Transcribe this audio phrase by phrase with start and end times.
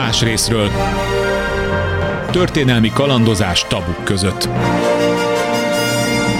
[0.00, 0.70] Más részről
[2.30, 4.48] történelmi kalandozás tabuk között.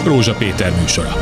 [0.04, 1.12] Rózsa Péter műsora.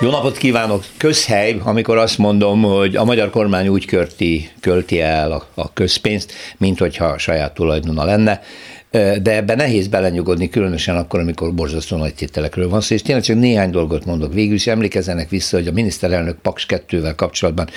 [0.00, 0.84] Jó napot kívánok!
[0.96, 6.32] Közhely, amikor azt mondom, hogy a magyar kormány úgy körti, költi el a, a közpénzt,
[6.56, 8.40] mint hogyha a saját tulajdona lenne
[9.22, 13.38] de ebben nehéz belenyugodni, különösen akkor, amikor borzasztó nagy tételekről van szó, és tényleg csak
[13.38, 14.32] néhány dolgot mondok.
[14.32, 17.68] Végül, is emlékezzenek vissza, hogy a miniszterelnök Paks 2-vel kapcsolatban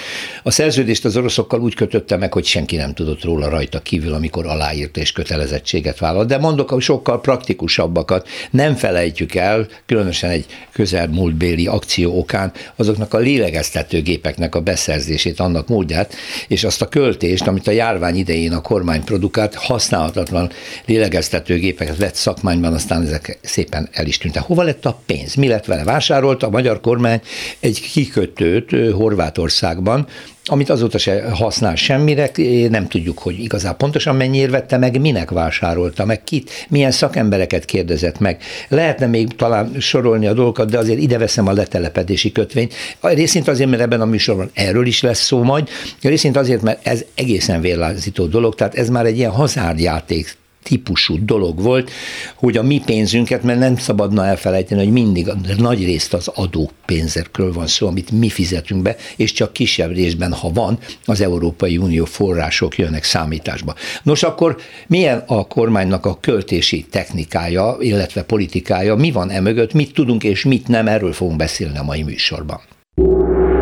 [0.43, 4.45] a szerződést az oroszokkal úgy kötötte meg, hogy senki nem tudott róla rajta kívül, amikor
[4.45, 6.27] aláírt és kötelezettséget vállalt.
[6.27, 13.17] De mondok a sokkal praktikusabbakat, nem felejtjük el, különösen egy közelmúltbéli akció okán, azoknak a
[13.17, 16.13] lélegeztetőgépeknek a beszerzését, annak módját,
[16.47, 20.49] és azt a költést, amit a járvány idején a kormány produkált, használhatatlan
[20.85, 21.05] lélegeztetőgépek
[21.45, 24.43] gépeket vett szakmányban, aztán ezek szépen el is tűntek.
[24.43, 25.35] Hova lett a pénz?
[25.35, 25.83] Mi lett vele?
[25.83, 27.21] Vásárolt a magyar kormány
[27.59, 30.07] egy kikötőt Horvátországban,
[30.49, 32.31] amit azóta se használ semmire,
[32.69, 38.19] nem tudjuk, hogy igazán pontosan mennyiért vette meg, minek vásárolta meg, kit, milyen szakembereket kérdezett
[38.19, 38.41] meg.
[38.67, 42.73] Lehetne még talán sorolni a dolgokat, de azért ide veszem a letelepedési kötvényt.
[43.01, 45.69] Részint azért, mert ebben a műsorban erről is lesz szó majd,
[46.01, 50.35] részint azért, mert ez egészen vérlázító dolog, tehát ez már egy ilyen hazárdjáték
[50.67, 51.91] típusú dolog volt,
[52.35, 57.53] hogy a mi pénzünket, mert nem szabadna elfelejteni, hogy mindig nagy részt az adó pénzekről
[57.53, 62.05] van szó, amit mi fizetünk be, és csak kisebb részben, ha van, az Európai Unió
[62.05, 63.75] források jönnek számításba.
[64.03, 64.57] Nos, akkor
[64.87, 70.45] milyen a kormánynak a költési technikája, illetve politikája, mi van e mögött, mit tudunk és
[70.45, 72.59] mit nem, erről fogunk beszélni a mai műsorban.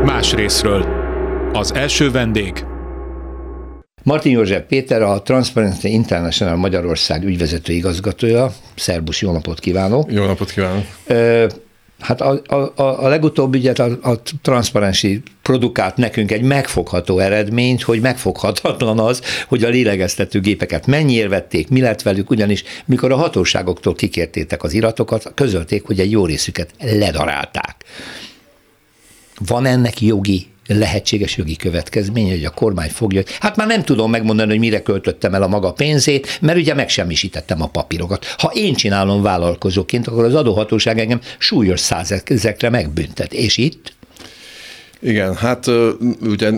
[0.05, 0.85] Más részről.
[1.53, 2.65] Az első vendég
[4.05, 8.53] Martin József Péter, a Transparency International Magyarország ügyvezető igazgatója.
[8.75, 10.11] Szerbusz, jó napot kívánok!
[10.11, 10.85] Jó napot kívánok!
[11.99, 12.41] Hát a,
[12.75, 19.21] a, a legutóbbi ügyet a, a Transparency produkált nekünk egy megfogható eredményt, hogy megfoghatatlan az,
[19.47, 24.73] hogy a lélegeztető gépeket mennyiért vették, mi lett velük, ugyanis mikor a hatóságoktól kikértétek az
[24.73, 27.75] iratokat, közölték, hogy egy jó részüket ledarálták.
[29.47, 34.49] Van ennek jogi lehetséges jogi következménye, hogy a kormány fogja, hát már nem tudom megmondani,
[34.49, 38.25] hogy mire költöttem el a maga pénzét, mert ugye megsemmisítettem a papírokat.
[38.37, 43.33] Ha én csinálom vállalkozóként, akkor az adóhatóság engem súlyos százezekre megbüntet.
[43.33, 43.93] És itt?
[44.99, 45.65] Igen, hát
[46.21, 46.51] ugye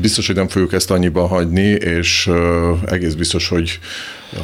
[0.00, 2.30] biztos, hogy nem fogjuk ezt annyiban hagyni, és
[2.86, 3.78] egész biztos, hogy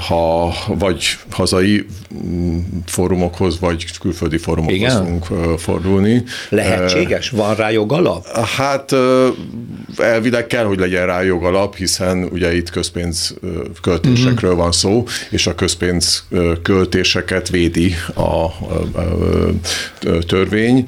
[0.08, 1.86] ha vagy hazai
[2.26, 4.96] mm, fórumokhoz, vagy külföldi fórumokhoz Igen?
[4.96, 6.22] fogunk fordulni.
[6.48, 7.30] Lehetséges?
[7.30, 8.26] Van rá jogalap?
[8.56, 8.92] Hát
[9.96, 13.34] elvileg kell, hogy legyen rá jogalap, hiszen ugye itt közpénz
[13.82, 14.62] költésekről uh-huh.
[14.62, 16.24] van szó, és a közpénz
[16.62, 18.50] költéseket védi a
[20.26, 20.84] törvény,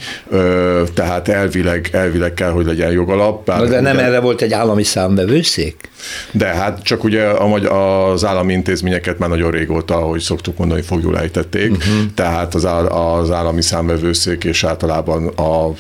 [0.95, 3.45] tehát elvileg, elvileg kell, hogy legyen jogalap.
[3.45, 5.91] Bár de nem ugye, erre volt egy állami számbevőszék?
[6.31, 8.53] De hát csak ugye az állami
[8.87, 12.13] intézményeket már nagyon régóta, ahogy szoktuk mondani, fogjul ejtették, uh-huh.
[12.15, 15.73] tehát az, az állami számvevőszék és általában a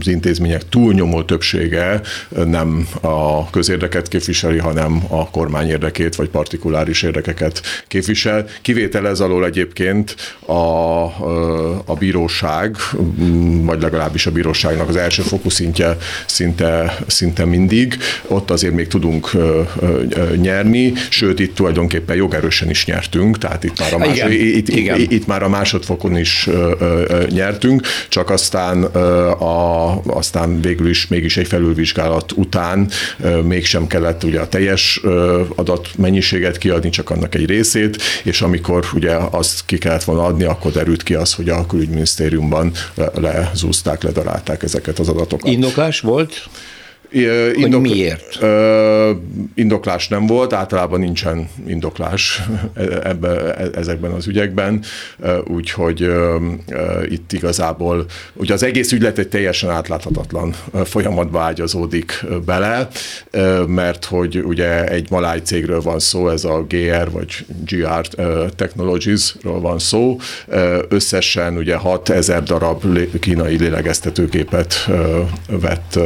[0.00, 7.62] az intézmények túlnyomó többsége nem a közérdeket képviseli, hanem a kormány érdekét vagy partikuláris érdekeket
[7.88, 8.46] képvisel.
[8.62, 10.14] Kivétel ez alól egyébként
[10.46, 11.04] a,
[11.84, 12.76] a bíróság,
[13.62, 17.98] vagy legalábbis a bíróságnak az első fokú szintje szinte, szinte mindig.
[18.26, 19.30] Ott azért még tudunk
[20.36, 25.00] nyerni, sőt itt tulajdonképpen jogerősen is nyertünk, tehát itt már a, más, igen, itt, igen.
[25.00, 26.48] Itt, itt már a másodfokon is
[27.28, 28.82] nyertünk, csak aztán
[29.38, 29.71] a
[30.06, 32.88] aztán végül is mégis egy felülvizsgálat után
[33.44, 35.00] mégsem kellett ugye a teljes
[35.54, 40.72] adatmennyiséget kiadni, csak annak egy részét, és amikor ugye azt ki kellett volna adni, akkor
[40.72, 42.72] derült ki az, hogy a külügyminisztériumban
[43.14, 45.52] lezúzták, ledarálták ezeket az adatokat.
[45.52, 46.48] Indoklás volt?
[47.12, 48.38] Indok, hogy miért?
[49.54, 52.42] Indoklás nem volt, általában nincsen indoklás
[53.02, 54.82] ebbe, e, ezekben az ügyekben,
[55.44, 56.10] úgyhogy
[57.08, 60.54] itt igazából, ugye az egész ügylet egy teljesen átláthatatlan
[60.84, 62.88] folyamatba ágyazódik bele,
[63.66, 68.06] mert hogy ugye egy maláj cégről van szó, ez a GR vagy GR
[68.56, 70.16] Technologies-ról van szó,
[70.88, 72.84] összesen ugye 6000 darab
[73.20, 74.88] kínai lélegeztetőgépet
[75.46, 75.98] vett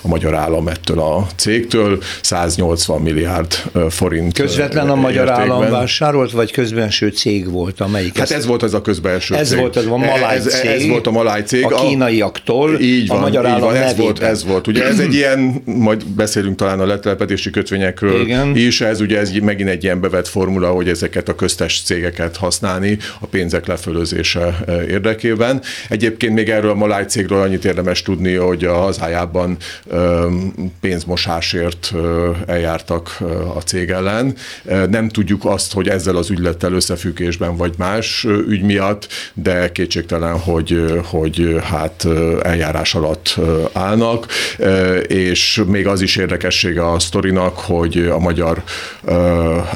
[0.00, 3.52] a magyar állam állam ettől a cégtől, 180 milliárd
[3.90, 5.50] forint Közvetlen a magyar értékben.
[5.50, 9.58] állam vásárolt, vagy közbenső cég volt, amelyik Hát ez volt ez a közbenső ez cég.
[9.58, 10.70] volt az a maláj ez, cég.
[10.70, 11.64] Ez volt a maláj cég.
[11.64, 14.66] A kínaiaktól így van, a magyar állam van, ez volt, ez volt.
[14.66, 18.56] Ugye ez egy ilyen, majd beszélünk talán a letelepedési kötvényekről Igen.
[18.56, 22.98] is, ez ugye ez megint egy ilyen bevett formula, hogy ezeket a köztes cégeket használni
[23.20, 25.62] a pénzek lefölözése érdekében.
[25.88, 29.56] Egyébként még erről a maláj cégről annyit érdemes tudni, hogy a hazájában
[30.80, 31.92] pénzmosásért
[32.46, 33.18] eljártak
[33.54, 34.36] a cég ellen.
[34.90, 41.00] Nem tudjuk azt, hogy ezzel az ügylettel összefüggésben vagy más ügy miatt, de kétségtelen, hogy,
[41.04, 42.06] hogy hát
[42.42, 43.36] eljárás alatt
[43.72, 44.26] állnak,
[45.06, 48.62] és még az is érdekessége a sztorinak, hogy a magyar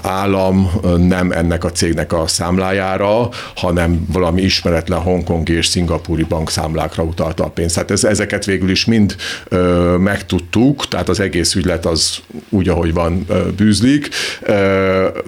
[0.03, 7.45] állam nem ennek a cégnek a számlájára, hanem valami ismeretlen hongkongi és szingapúri bankszámlákra utalta
[7.45, 7.75] a pénzt.
[7.75, 9.17] Tehát ez, ezeket végül is mind
[9.99, 10.50] megtudtuk,
[10.89, 12.19] tehát az egész ügylet az
[12.49, 13.27] úgy, ahogy van,
[13.57, 14.09] bűzlik,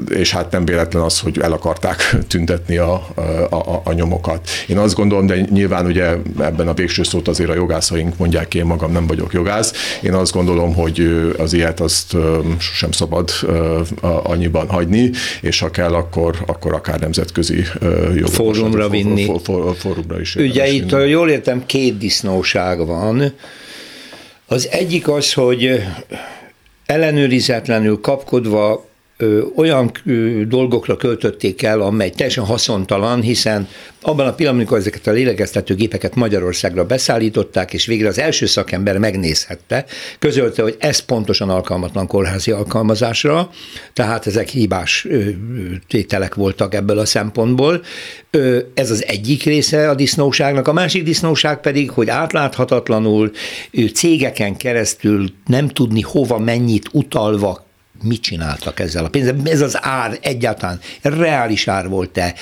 [0.09, 2.93] és hát nem véletlen az, hogy el akarták tüntetni a,
[3.51, 4.49] a, a nyomokat.
[4.67, 8.59] Én azt gondolom, de nyilván ugye ebben a végső szót azért a jogászaink mondják ki,
[8.59, 9.99] én magam nem vagyok jogász.
[10.03, 12.17] Én azt gondolom, hogy az ilyet azt
[12.59, 13.31] sem szabad
[14.23, 15.11] annyiban hagyni,
[15.41, 17.65] és ha kell, akkor, akkor akár nemzetközi
[18.25, 19.31] fórumra vinni.
[19.43, 19.77] For,
[20.21, 20.37] is.
[20.37, 23.33] Ugye itt, jól értem, két disznóság van.
[24.53, 25.83] Az egyik az, hogy
[26.87, 28.87] ellenőrizetlenül kapkodva
[29.57, 29.91] olyan
[30.49, 33.69] dolgokra költötték el, amely teljesen haszontalan, hiszen
[34.01, 38.99] abban a pillanatban, amikor ezeket a lélegeztető gépeket Magyarországra beszállították, és végre az első szakember
[38.99, 39.85] megnézhette,
[40.19, 43.51] közölte, hogy ez pontosan alkalmatlan kórházi alkalmazásra,
[43.93, 45.07] tehát ezek hibás
[45.89, 47.83] tételek voltak ebből a szempontból.
[48.75, 53.31] Ez az egyik része a disznóságnak, a másik disznóság pedig, hogy átláthatatlanul
[53.95, 57.71] cégeken keresztül nem tudni hova mennyit utalva
[58.03, 59.37] mit csináltak ezzel a pénzzel.
[59.45, 62.35] Ez az ár egyáltalán reális ár volt-e?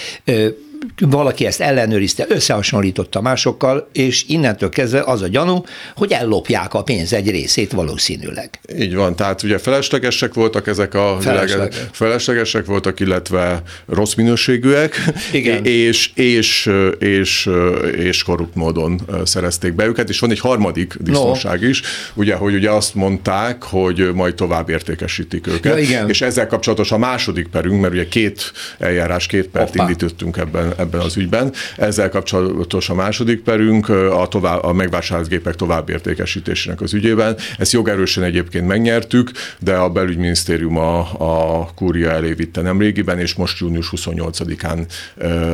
[1.00, 5.65] Valaki ezt ellenőrizte, összehasonlította másokkal, és innentől kezdve az a gyanú,
[5.97, 8.61] hogy ellopják a pénz egy részét valószínűleg.
[8.79, 15.65] Így van, tehát ugye feleslegesek voltak ezek a feleslegesek, feleslegesek voltak, illetve rossz minőségűek, Igen.
[15.91, 17.49] És, és, és,
[17.97, 21.69] és korrupt módon szerezték be őket, és van egy harmadik disznóság no.
[21.69, 21.83] is,
[22.15, 26.09] ugye, hogy ugye azt mondták, hogy majd tovább értékesítik őket, ja, igen.
[26.09, 29.83] és ezzel kapcsolatos a második perünk, mert ugye két eljárás, két pert Opa.
[29.83, 31.53] indítottunk ebben ebben, az ügyben.
[31.77, 37.37] Ezzel kapcsolatos a második perünk, a, tovább, a megvásárolt gépek továbbértékesítésének az ügyében.
[37.59, 43.59] Ezt jogerősen egyébként megnyertük, de a belügyminisztérium a, a kúria elé vitte nemrégiben, és most
[43.59, 44.87] június 28-án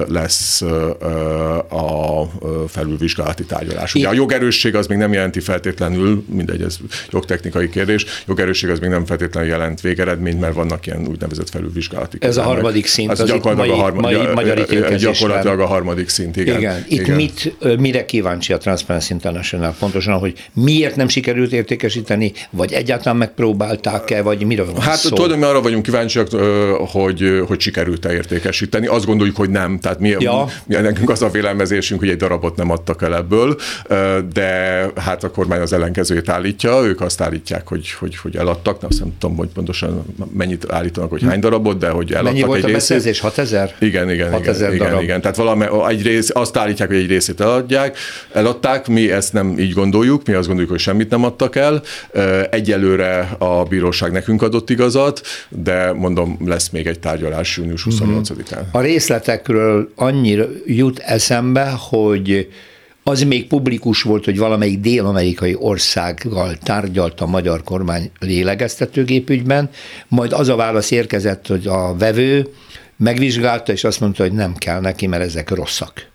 [0.08, 0.62] lesz
[1.70, 2.22] a
[2.68, 3.94] felülvizsgálati tárgyalás.
[3.94, 6.76] Ugye a jogerősség az még nem jelenti feltétlenül, mindegy, ez
[7.10, 12.16] jogtechnikai kérdés, jogerősség az még nem feltétlenül jelent végeredményt, mert vannak ilyen úgynevezett felülvizsgálati.
[12.20, 14.58] Ez a harmadik szint, az, az gyakorlatilag mai, a harmadik, mai, magyar
[15.12, 16.58] gyakorlatilag a harmadik szint, igen.
[16.58, 17.16] Igen, itt igen.
[17.16, 19.74] mit, mire kíváncsi a Transparency International?
[19.78, 25.08] Pontosan, hogy miért nem sikerült értékesíteni, vagy egyáltalán megpróbálták-e, vagy miről van Hát szó?
[25.08, 26.28] tudom, arra vagyunk kíváncsiak,
[26.78, 28.86] hogy, hogy sikerült-e értékesíteni.
[28.86, 29.78] Azt gondoljuk, hogy nem.
[29.78, 30.44] Tehát mi, ja.
[30.66, 33.56] mi, nekünk az a vélemezésünk, hogy egy darabot nem adtak el ebből,
[34.32, 38.90] de hát a kormány az ellenkezőjét állítja, ők azt állítják, hogy, hogy, hogy eladtak, nem,
[38.98, 42.70] nem tudom, hogy pontosan mennyit állítanak, hogy hány darabot, de hogy eladtak Mennyi volt egy
[42.70, 43.20] a beszerzés?
[43.20, 43.74] 6000?
[43.78, 44.95] Igen, igen, 6000 igen, darab.
[45.02, 45.20] Igen.
[45.20, 47.98] Tehát valami, egy rész, azt állítják, hogy egy részét eladják,
[48.32, 51.82] eladták, mi ezt nem így gondoljuk, mi azt gondoljuk, hogy semmit nem adtak el.
[52.50, 58.70] Egyelőre a bíróság nekünk adott igazat, de mondom, lesz még egy tárgyalás június 28-án.
[58.70, 62.48] A részletekről annyira jut eszembe, hogy
[63.08, 69.70] az még publikus volt, hogy valamelyik dél-amerikai országgal tárgyalt a magyar kormány lélegeztetőgépügyben,
[70.08, 72.48] majd az a válasz érkezett, hogy a vevő
[72.96, 76.14] megvizsgálta, és azt mondta, hogy nem kell neki, mert ezek rosszak.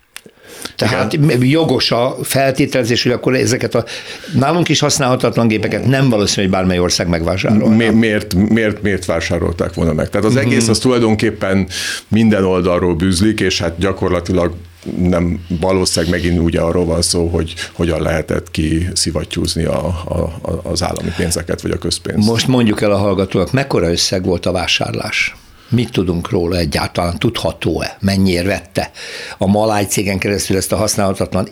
[0.75, 1.43] Tehát Igen.
[1.45, 3.85] jogos a feltételezés, hogy akkor ezeket a
[4.33, 7.69] nálunk is használhatatlan gépeket nem valószínű, hogy bármely ország megvásárol.
[7.69, 10.09] Mi, miért, miért, miért vásárolták volna meg?
[10.09, 10.45] Tehát az mm-hmm.
[10.45, 11.67] egész az tulajdonképpen
[12.07, 14.53] minden oldalról bűzlik, és hát gyakorlatilag
[14.97, 20.33] nem valószínűleg megint ugye arról van szó, hogy hogyan lehetett ki szivattyúzni a, a,
[20.63, 22.27] az állami pénzeket, vagy a közpénzt.
[22.27, 25.35] Most mondjuk el a hallgatóak, mekkora összeg volt a vásárlás?
[25.71, 27.17] Mit tudunk róla egyáltalán?
[27.17, 27.97] Tudható-e?
[27.99, 28.91] Mennyire vette
[29.37, 31.47] a Maláj cégen keresztül ezt a használhatatlan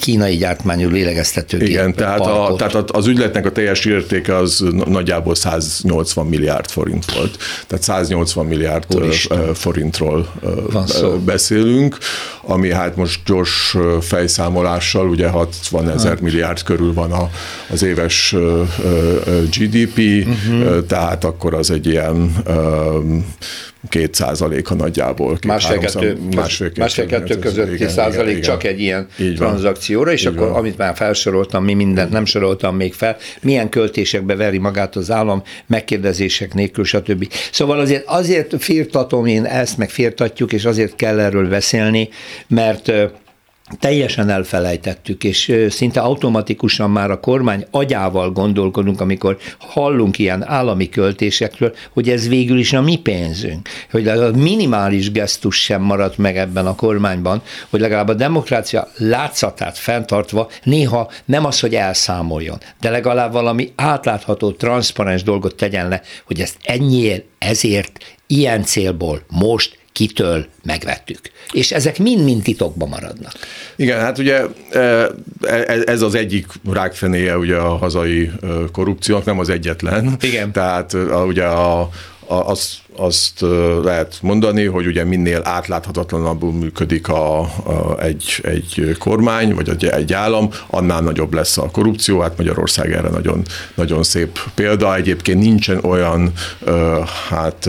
[0.00, 1.72] kínai gyártmányú lélegeztetőgépet?
[1.72, 7.36] Igen, tehát, a, tehát az ügyletnek a teljes értéke az nagyjából 180 milliárd forint volt.
[7.66, 9.54] Tehát 180 milliárd Úristen.
[9.54, 10.32] forintról
[10.70, 11.18] Van szó.
[11.18, 11.98] beszélünk,
[12.42, 16.20] ami hát most gyors fejszámolással ugye 60 ezer hát.
[16.20, 17.30] milliárd körül van a,
[17.70, 18.34] az éves
[19.56, 20.58] GDP, uh-huh.
[20.58, 20.78] Mhm.
[20.86, 22.32] tehát akkor az egy ilyen
[23.88, 25.38] két százaléka nagyjából.
[25.46, 30.48] Másfél-kettő másfél, másfél kettő közötti igen, százalék igen, csak egy ilyen így tranzakcióra, és akkor
[30.48, 30.56] van.
[30.56, 35.42] amit már felsoroltam, mi mindent nem soroltam még fel, milyen költésekbe veri magát az állam,
[35.66, 37.32] megkérdezések nélkül, stb.
[37.52, 42.08] Szóval azért, azért firtatom én ezt, meg firtatjuk, és azért kell erről beszélni,
[42.48, 42.92] mert
[43.78, 51.74] teljesen elfelejtettük, és szinte automatikusan már a kormány agyával gondolkodunk, amikor hallunk ilyen állami költésekről,
[51.92, 53.68] hogy ez végül is a mi pénzünk.
[53.90, 59.78] Hogy a minimális gesztus sem maradt meg ebben a kormányban, hogy legalább a demokrácia látszatát
[59.78, 66.40] fenntartva néha nem az, hogy elszámoljon, de legalább valami átlátható, transzparens dolgot tegyen le, hogy
[66.40, 71.20] ezt ennyiért, ezért, ilyen célból most kitől megvettük.
[71.52, 73.32] És ezek mind-mind titokban maradnak.
[73.76, 74.78] Igen, hát ugye e,
[75.42, 78.30] e, ez az egyik rákfenéje ugye a hazai
[78.72, 80.16] korrupciónak, nem az egyetlen.
[80.20, 80.52] Igen.
[80.52, 81.80] Tehát ugye a,
[82.26, 83.40] a, az azt
[83.82, 90.12] lehet mondani, hogy ugye minél átláthatatlanabbul működik a, a, egy, egy kormány, vagy egy, egy
[90.12, 92.20] állam, annál nagyobb lesz a korrupció.
[92.20, 93.42] Hát Magyarország erre nagyon,
[93.74, 94.94] nagyon szép példa.
[94.94, 96.32] Egyébként nincsen olyan
[97.28, 97.68] hát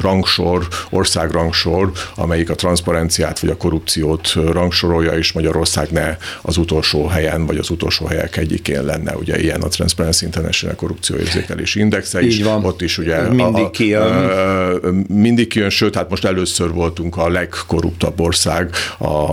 [0.00, 7.46] rangsor, országrangsor, amelyik a transzparenciát vagy a korrupciót rangsorolja, és Magyarország ne az utolsó helyen,
[7.46, 9.16] vagy az utolsó helyek egyikén lenne.
[9.16, 12.42] Ugye ilyen a Transparency International korrupcióérzékelési indexe is.
[12.42, 12.64] van.
[12.64, 14.59] Ott is ugye mindig a, a,
[15.08, 19.32] mindig kijön, sőt, hát most először voltunk a legkorruptabb ország a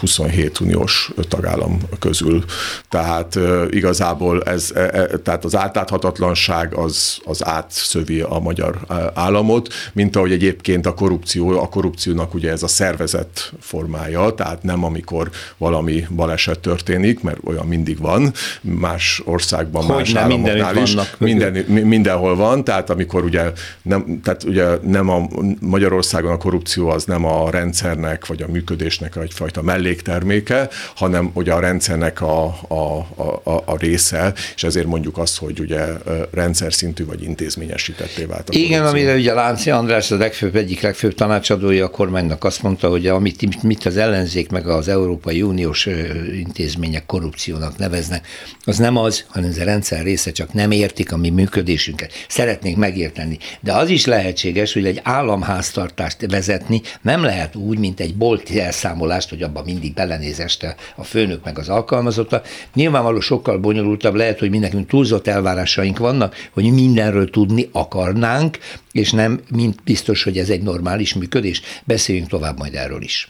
[0.00, 2.44] 27 uniós tagállam közül.
[2.88, 3.38] Tehát
[3.70, 8.78] igazából ez, e, e, tehát az átláthatatlanság az, az átszövi a magyar
[9.14, 14.84] államot, mint ahogy egyébként a korrupció, a korrupciónak ugye ez a szervezet formája, tehát nem
[14.84, 21.52] amikor valami baleset történik, mert olyan mindig van, más országban, hogy más államoknál is, minden,
[21.66, 25.28] mindenhol van, tehát amikor ugye nem, tehát ugye nem a
[25.60, 31.60] Magyarországon a korrupció az nem a rendszernek vagy a működésnek egyfajta mellékterméke, hanem ugye a
[31.60, 32.98] rendszernek a, a,
[33.44, 35.84] a, a része, és ezért mondjuk azt, hogy ugye
[36.30, 38.48] rendszer szintű vagy intézményesítetté vált.
[38.48, 42.88] A Igen, amire ugye Lánci András, az legfőbb, egyik legfőbb tanácsadója a kormánynak azt mondta,
[42.88, 45.86] hogy amit mit az ellenzék meg az Európai Uniós
[46.32, 48.26] intézmények korrupciónak neveznek,
[48.64, 52.12] az nem az, hanem ez a rendszer része, csak nem értik a mi működésünket.
[52.28, 53.38] Szeretnénk megérteni.
[53.60, 59.28] De az is lehetséges, hogy egy államháztartást vezetni nem lehet úgy, mint egy bolti elszámolást,
[59.28, 62.42] hogy abban mindig belenéz este a főnök meg az alkalmazotta.
[62.74, 68.58] Nyilvánvaló sokkal bonyolultabb lehet, hogy mindenkünk túlzott elvárásaink vannak, hogy mindenről tudni akarnánk,
[68.92, 71.62] és nem mint biztos, hogy ez egy normális működés.
[71.84, 73.28] Beszéljünk tovább majd erről is.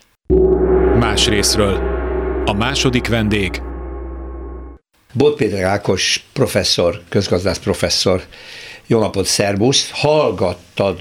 [0.98, 1.94] Más részről.
[2.44, 3.60] A második vendég
[5.12, 8.22] Bot Péter Ákos professzor, közgazdász professzor,
[8.86, 9.90] jó napot, szervusz!
[9.90, 11.00] Hallgattad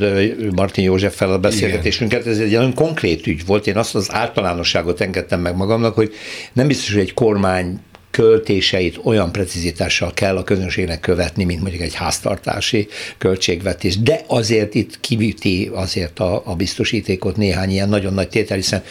[0.55, 2.33] Martin József fel a beszélgetésünket, Igen.
[2.33, 3.67] ez egy nagyon konkrét ügy volt.
[3.67, 6.13] Én azt az általánosságot engedtem meg magamnak, hogy
[6.53, 7.79] nem biztos, hogy egy kormány
[8.11, 12.87] költéseit olyan precizitással kell a közönségnek követni, mint mondjuk egy háztartási
[13.17, 13.97] költségvetés.
[13.97, 18.83] De azért itt kivíti azért a, a biztosítékot néhány ilyen nagyon nagy tétel, hiszen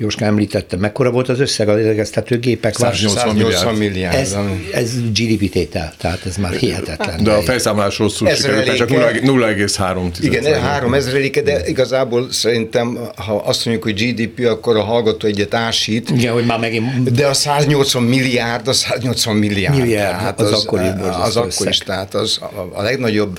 [0.00, 2.74] Jóska említette, mekkora volt az összeg a lélegeztető gépek?
[2.74, 3.78] 180 milliárd.
[3.78, 4.16] milliárd.
[4.16, 4.36] Ez,
[4.72, 7.22] ez GDP tétel, tehát ez már hihetetlen.
[7.22, 10.12] De a felszámolás rosszul sikerült, csak 0,3.
[10.20, 15.54] Igen, 3 ezreléke, de igazából szerintem, ha azt mondjuk, hogy GDP, akkor a hallgató egyet
[15.54, 16.10] ásít.
[16.10, 17.12] Igen, hogy már megint...
[17.12, 19.78] De a 180 milliárd, a 180 milliárd.
[19.78, 23.38] Milliárd, tehát az, az, akkor, az, az akkor is, tehát az a, a legnagyobb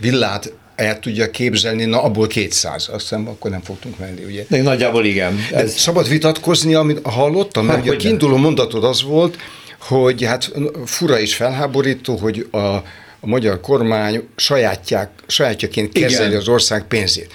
[0.00, 4.44] villát el tudja képzelni, na abból 200, azt hiszem, akkor nem fogtunk menni, ugye?
[4.48, 5.38] De nagyjából igen.
[5.52, 5.76] Ez...
[5.76, 9.36] Szabad vitatkozni, amit hallottam, mert ugye a kiinduló mondatod az volt,
[9.80, 10.50] hogy hát
[10.84, 12.82] fura és felháborító, hogy a, a
[13.20, 16.40] magyar kormány sajátják, sajátjaként kezeli igen.
[16.40, 17.32] az ország pénzét.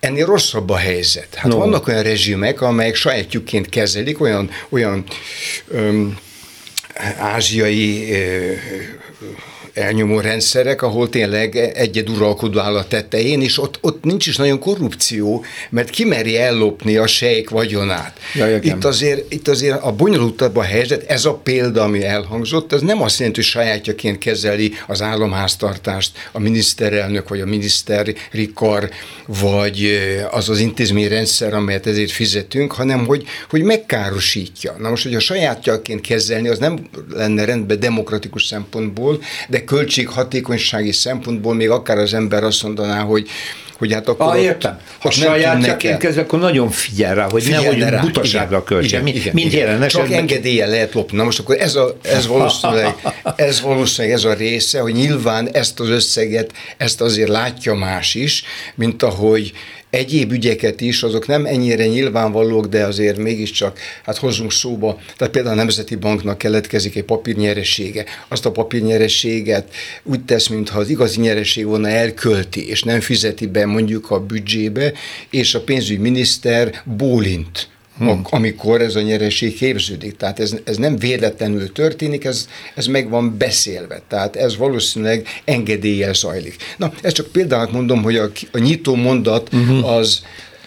[0.00, 1.34] Ennél rosszabb a helyzet.
[1.34, 1.58] Hát no.
[1.58, 5.04] vannak olyan rezsimek, amelyek sajátjukként kezelik, olyan, olyan
[5.68, 6.18] öm,
[7.18, 8.14] ázsiai
[9.74, 14.58] elnyomó rendszerek, ahol tényleg egyed uralkodó áll a tetején, és ott, ott nincs is nagyon
[14.58, 18.18] korrupció, mert kimeri ellopni a sejk vagyonát.
[18.34, 22.80] Ja, itt, azért, itt azért a bonyolultabb a helyzet, ez a példa, ami elhangzott, ez
[22.80, 28.14] nem azt jelenti, hogy sajátjaként kezeli az államháztartást a miniszterelnök, vagy a miniszteri
[28.54, 28.90] kar,
[29.26, 30.00] vagy
[30.30, 34.74] az az intézményrendszer, amelyet ezért fizetünk, hanem hogy, hogy megkárosítja.
[34.78, 41.54] Na most, hogy a sajátjaként kezelni, az nem lenne rendben demokratikus szempontból, de költséghatékonysági szempontból
[41.54, 43.28] még akár az ember azt mondaná, hogy
[43.82, 44.26] hogy hát akkor...
[44.26, 44.78] Ah, értem.
[44.98, 48.00] Ha sajátjaként kezd, akkor nagyon figyel rá, hogy figyel nehogy rá.
[48.00, 49.02] butaságra költse.
[49.04, 49.88] Igen, igen.
[49.88, 51.16] Csak engedélye lehet lopni.
[51.16, 52.94] Na most akkor ez, a, ez, valószínűleg,
[53.36, 58.44] ez valószínűleg ez a része, hogy nyilván ezt az összeget, ezt azért látja más is,
[58.74, 59.52] mint ahogy
[59.92, 65.00] egyéb ügyeket is, azok nem ennyire nyilvánvalók, de azért mégiscsak hát hozzunk szóba.
[65.16, 68.04] Tehát például a Nemzeti Banknak keletkezik egy papírnyeressége.
[68.28, 73.66] Azt a papírnyerességet úgy tesz, mintha az igazi nyeresség volna elkölti, és nem fizeti be
[73.66, 74.92] mondjuk a büdzsébe,
[75.30, 78.20] és a pénzügyminiszter bólint hmm.
[78.30, 80.16] amikor ez a nyereség képződik.
[80.16, 84.02] Tehát ez, ez nem véletlenül történik, ez, ez meg van beszélve.
[84.08, 86.56] Tehát ez valószínűleg engedéllyel zajlik.
[86.76, 89.90] Na, ezt csak például mondom, hogy a, a nyitó mondat uh-huh.
[89.90, 90.22] az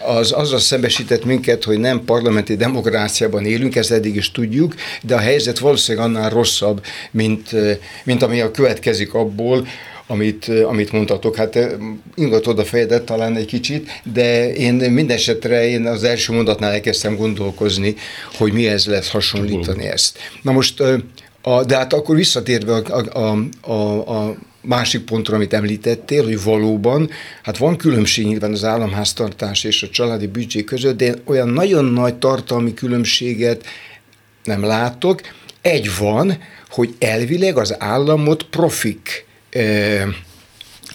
[0.06, 5.18] az azzal szembesített minket, hogy nem parlamenti demokráciában élünk, ezt eddig is tudjuk, de a
[5.18, 7.50] helyzet valószínűleg annál rosszabb, mint,
[8.04, 9.66] mint ami a következik abból,
[10.06, 11.36] amit, amit mondtatok.
[11.36, 11.58] Hát
[12.14, 17.16] ingatod a fejedet talán egy kicsit, de én minden esetre én az első mondatnál elkezdtem
[17.16, 17.94] gondolkozni,
[18.34, 20.18] hogy mi ez lesz hasonlítani ezt.
[20.42, 20.82] Na most,
[21.42, 23.38] a, de hát akkor visszatérve a, a,
[23.72, 27.10] a, a másik pontra, amit említettél, hogy valóban,
[27.42, 32.14] hát van különbség nyilván az államháztartás és a családi büdzsé között, de olyan nagyon nagy
[32.14, 33.64] tartalmi különbséget
[34.44, 35.20] nem látok.
[35.60, 36.38] Egy van,
[36.70, 39.25] hogy elvileg az államot profik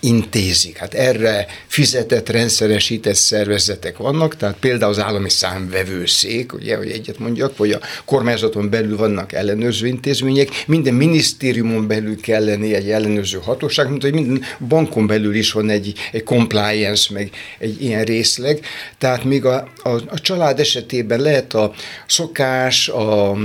[0.01, 0.77] intézik.
[0.77, 7.57] Hát erre fizetett, rendszeresített szervezetek vannak, tehát például az állami számvevőszék, ugye, hogy egyet mondjak,
[7.57, 13.89] vagy a kormányzaton belül vannak ellenőrző intézmények, minden minisztériumon belül kell lenni egy ellenőrző hatóság,
[13.89, 18.65] mint hogy minden bankon belül is van egy, egy compliance, meg egy ilyen részleg.
[18.97, 21.73] Tehát még a, a, a család esetében lehet a
[22.07, 23.37] szokás, a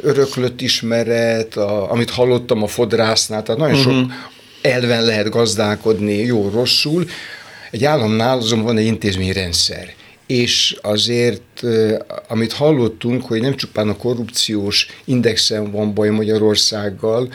[0.00, 3.94] öröklött ismeret, a, amit hallottam a fodrásznál, tehát nagyon uh-huh.
[3.94, 7.06] sok elven lehet gazdálkodni jó-rosszul.
[7.70, 9.94] Egy államnál azon van egy intézményrendszer.
[10.26, 11.62] És azért,
[12.28, 17.32] amit hallottunk, hogy nem csupán a korrupciós indexen van baj Magyarországgal,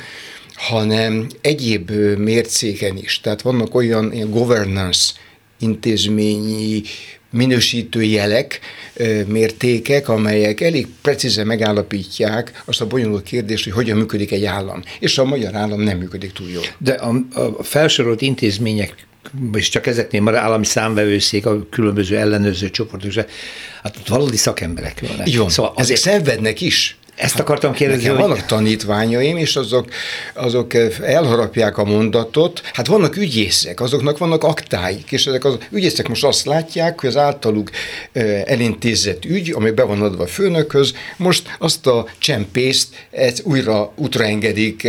[0.54, 3.20] hanem egyéb mércéken is.
[3.22, 5.12] Tehát vannak olyan governance
[5.60, 6.82] intézményi
[7.32, 8.60] minősítő jelek,
[9.28, 14.82] mértékek, amelyek elég precízen megállapítják azt a bonyolult kérdést, hogy hogyan működik egy állam.
[15.00, 16.64] És a magyar állam nem működik túl jól.
[16.78, 17.16] De a,
[17.58, 18.96] a felsorolt intézmények
[19.54, 23.12] és csak ezeknél már állami számvevőszék, a különböző ellenőrző csoportok,
[23.84, 25.30] hát ott valódi szakemberek vannak.
[25.30, 26.98] Jó, szóval ezek szenvednek is.
[27.16, 28.30] Ezt akartam kérdezni, Nekem hogy...
[28.30, 29.86] vannak tanítványaim, és azok,
[30.34, 32.62] azok elharapják a mondatot.
[32.74, 37.18] Hát vannak ügyészek, azoknak vannak aktáik, és ezek az ügyészek most azt látják, hogy az
[37.18, 37.70] általuk
[38.46, 42.88] elintézett ügy, ami be van adva a főnökhöz, most azt a csempészt
[43.44, 44.84] újra útra engedik.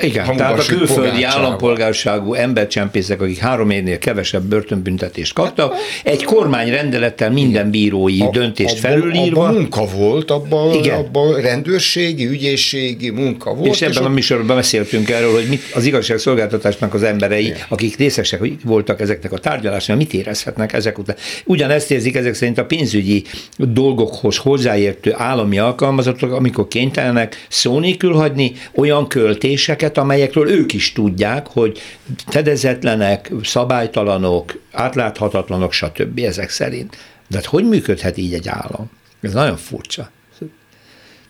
[0.00, 7.70] Igen, tehát a külföldi állampolgárságú embercsempészek, akik három évnél kevesebb börtönbüntetést kaptak, egy kormányrendelettel minden
[7.70, 9.42] bírói a, döntést abba, felülírva.
[9.42, 13.70] Abban munka volt, abban, abban rendőr rendőrségi, ügyészségi munka volt.
[13.70, 17.58] És ebben és a műsorban beszéltünk erről, hogy mit az igazságszolgáltatásnak az emberei, Igen.
[17.68, 21.16] akik részesek voltak ezeknek a tárgyalásnak, mit érezhetnek ezek után.
[21.44, 23.24] Ugyanezt érzik ezek szerint a pénzügyi
[23.56, 31.46] dolgokhoz hozzáértő állami alkalmazottak, amikor kénytelenek szó nélkül hagyni olyan költéseket, amelyekről ők is tudják,
[31.46, 31.80] hogy
[32.26, 36.18] fedezetlenek, szabálytalanok, átláthatatlanok, stb.
[36.18, 36.96] ezek szerint.
[37.28, 38.90] De hát hogy működhet így egy állam?
[39.20, 40.10] Ez nagyon furcsa.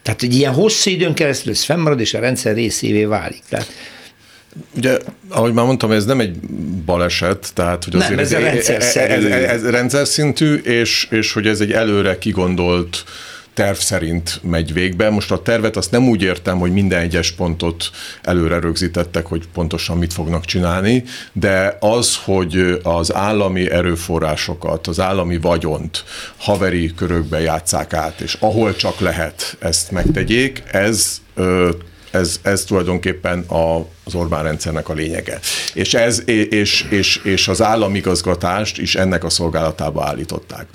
[0.04, 3.42] Tehát egy ilyen hosszú időn keresztül ez fennmarad, és a rendszer részévé válik.
[3.48, 3.72] Tehát
[4.76, 6.36] Ugye, ahogy már mondtam, ez nem egy
[6.84, 11.46] baleset, tehát hogy azért nem, ez, ez, ez, ez, ez rendszer szintű, és, és hogy
[11.46, 13.04] ez egy előre kigondolt
[13.54, 15.10] terv szerint megy végbe.
[15.10, 17.90] Most a tervet azt nem úgy értem, hogy minden egyes pontot
[18.22, 25.38] előre rögzítettek, hogy pontosan mit fognak csinálni, de az, hogy az állami erőforrásokat, az állami
[25.38, 26.04] vagyont
[26.36, 31.20] haveri körökbe játszák át, és ahol csak lehet ezt megtegyék, ez
[32.14, 35.40] ez, ez tulajdonképpen a, az Orbán rendszernek a lényege.
[35.74, 40.66] És, ez, és, és, és az államigazgatást is ennek a szolgálatába állították.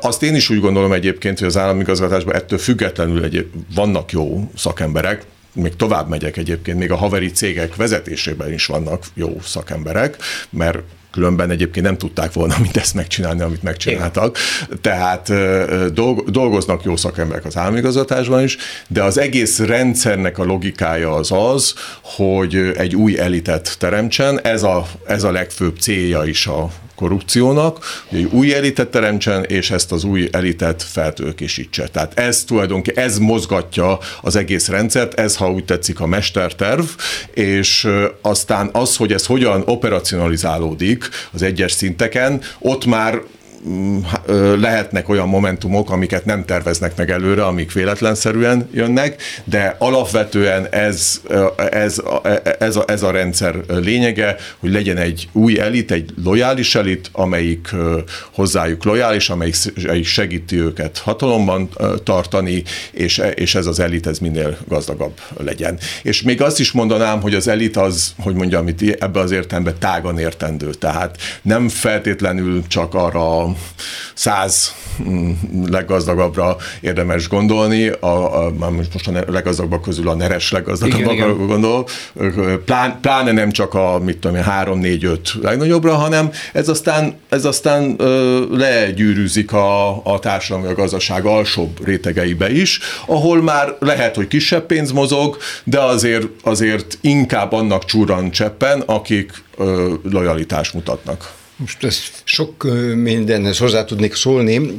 [0.00, 5.24] Azt én is úgy gondolom egyébként, hogy az államigazgatásban ettől függetlenül egy, vannak jó szakemberek,
[5.52, 10.16] még tovább megyek egyébként, még a haveri cégek vezetésében is vannak jó szakemberek,
[10.50, 10.78] mert
[11.16, 14.38] különben egyébként nem tudták volna mindezt megcsinálni, amit megcsináltak.
[14.64, 14.80] Igen.
[14.80, 15.32] Tehát
[16.30, 18.56] dolgoznak jó szakemberek az államigazgatásban is,
[18.88, 24.86] de az egész rendszernek a logikája az az, hogy egy új elitet teremtsen, ez a,
[25.06, 30.04] ez a legfőbb célja is a korrupciónak, hogy egy új elitet teremtsen, és ezt az
[30.04, 31.88] új elitet feltőkésítse.
[31.88, 36.84] Tehát ez tulajdonképpen, ez mozgatja az egész rendszert, ez, ha úgy tetszik, a mesterterv,
[37.34, 37.88] és
[38.22, 43.20] aztán az, hogy ez hogyan operacionalizálódik az egyes szinteken, ott már
[44.58, 51.20] lehetnek olyan momentumok, amiket nem terveznek meg előre, amik véletlenszerűen jönnek, de alapvetően ez,
[51.70, 52.02] ez,
[52.58, 57.68] ez, a, ez a rendszer lényege, hogy legyen egy új elit, egy lojális elit, amelyik
[58.32, 59.56] hozzájuk lojális, amelyik
[60.04, 61.68] segíti őket hatalomban
[62.04, 65.78] tartani, és, és ez az elit ez minél gazdagabb legyen.
[66.02, 69.74] És még azt is mondanám, hogy az elit az, hogy mondjam, itt ebbe az értelemben
[69.78, 70.70] tágan értendő.
[70.70, 73.55] Tehát nem feltétlenül csak arra
[74.14, 75.32] száz mm,
[75.70, 81.86] leggazdagabbra érdemes gondolni, a, a, most a leggazdagabbak közül a neres leggazdagabbakra gondol,
[82.64, 87.14] Plán, pláne nem csak a, mit tudom én, három, négy, öt legnagyobbra, hanem ez aztán,
[87.28, 94.14] ez aztán ö, legyűrűzik a, a társadalmi, a gazdaság alsóbb rétegeibe is, ahol már lehet,
[94.14, 101.35] hogy kisebb pénz mozog, de azért, azért inkább annak csúran cseppen, akik ö, lojalitást mutatnak.
[101.58, 102.64] Most ezt sok
[102.94, 104.74] mindenhez hozzá tudnék szólni,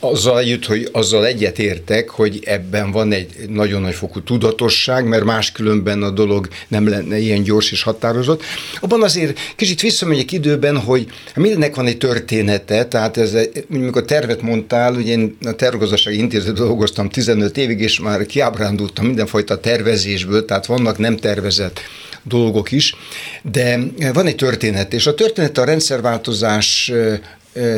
[0.00, 6.02] azzal jut, hogy azzal egyetértek, hogy ebben van egy nagyon nagy fokú tudatosság, mert máskülönben
[6.02, 8.42] a dolog nem lenne ilyen gyors és határozott.
[8.80, 13.36] Abban azért kicsit visszamegyek időben, hogy mindennek van egy története, tehát ez,
[13.72, 19.60] amikor tervet mondtál, ugye én a tervgazdasági intézetben dolgoztam 15 évig, és már kiábrándultam mindenfajta
[19.60, 21.80] tervezésből, tehát vannak nem tervezett
[22.22, 22.94] dolgok is,
[23.42, 23.78] de
[24.12, 26.92] van egy történet, és a történet a rendszerváltozás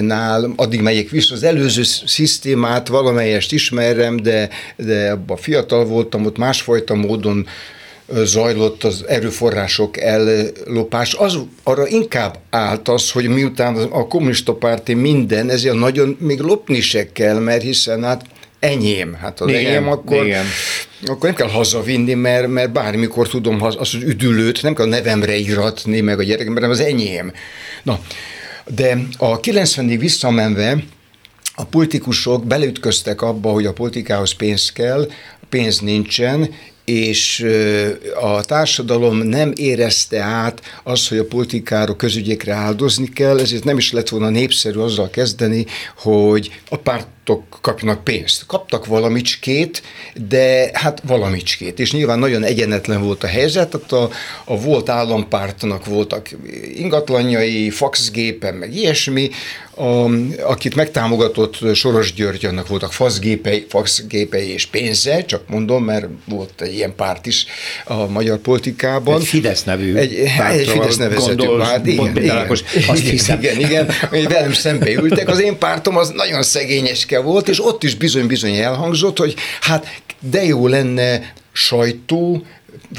[0.00, 6.38] nál, addig megyek vissza, az előző szisztémát valamelyest ismerem, de, de abban fiatal voltam, ott
[6.38, 7.46] másfajta módon
[8.12, 15.50] zajlott az erőforrások ellopás, az arra inkább állt az, hogy miután a kommunista párti minden,
[15.50, 18.24] ezért nagyon még lopni se kell, mert hiszen hát
[18.64, 19.14] enyém.
[19.14, 20.44] Hát az igen, enyém, akkor, igen.
[21.06, 25.36] akkor nem kell hazavinni, mert, mert bármikor tudom az, az üdülőt, nem kell a nevemre
[25.36, 27.32] íratni, meg a gyerekem, mert az enyém.
[27.82, 28.00] Na,
[28.66, 30.84] de a 90-ig visszamenve
[31.54, 35.08] a politikusok beleütköztek abba, hogy a politikához pénz kell,
[35.48, 37.46] pénz nincsen, és
[38.20, 43.92] a társadalom nem érezte át azt, hogy a politikára közügyekre áldozni kell, ezért nem is
[43.92, 45.66] lett volna népszerű azzal kezdeni,
[45.96, 48.46] hogy a párt pártok kapnak pénzt.
[48.46, 49.82] Kaptak valamicskét,
[50.28, 51.78] de hát valamicskét.
[51.78, 54.10] És nyilván nagyon egyenetlen volt a helyzet, tehát a,
[54.44, 56.28] a volt állampártnak voltak
[56.74, 59.30] ingatlanjai, faxgépen, meg ilyesmi,
[59.76, 60.10] a,
[60.42, 66.73] akit megtámogatott Soros György, annak voltak faxgépei, faxgépei és pénze, csak mondom, mert volt egy
[66.74, 67.46] ilyen párt is
[67.84, 69.20] a magyar politikában.
[69.20, 70.14] Egy Fidesz nevű egy,
[70.50, 71.86] egy Fidesz nevezetű párt.
[71.86, 72.50] Igen, igen,
[72.88, 73.38] azt hiszem.
[73.38, 75.28] igen, igen, igen, velem szembe ültek.
[75.28, 80.00] Az én pártom az nagyon szegényes szürke volt, és ott is bizony-bizony elhangzott, hogy hát
[80.30, 82.44] de jó lenne sajtó,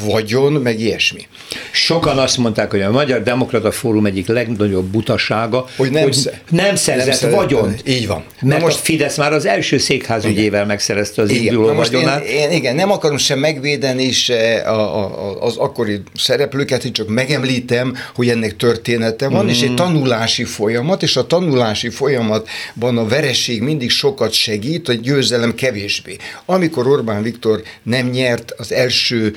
[0.02, 1.28] vagyon, meg ilyesmi.
[1.72, 6.76] Sokan azt mondták, hogy a Magyar Demokrata Fórum egyik legnagyobb butasága, hogy nem, hogy nem
[6.76, 7.76] szerzett nem vagyon.
[7.86, 8.24] Így van.
[8.42, 11.44] Mert most a Fidesz már az első székházügyével megszerezte az igen.
[11.44, 12.26] induló vagyonát.
[12.26, 17.96] Én, én, igen, nem akarom sem megvédeni se a, a, az akkori szereplőket, csak megemlítem,
[18.16, 19.48] hogy ennek története van, mm.
[19.48, 19.76] és egy mm.
[19.76, 26.16] tanulási folyamat, és a tanulási folyamatban a vereség mindig sokat segít, a győzelem kevésbé.
[26.46, 29.36] Amikor Orbán Viktor nem nyert az első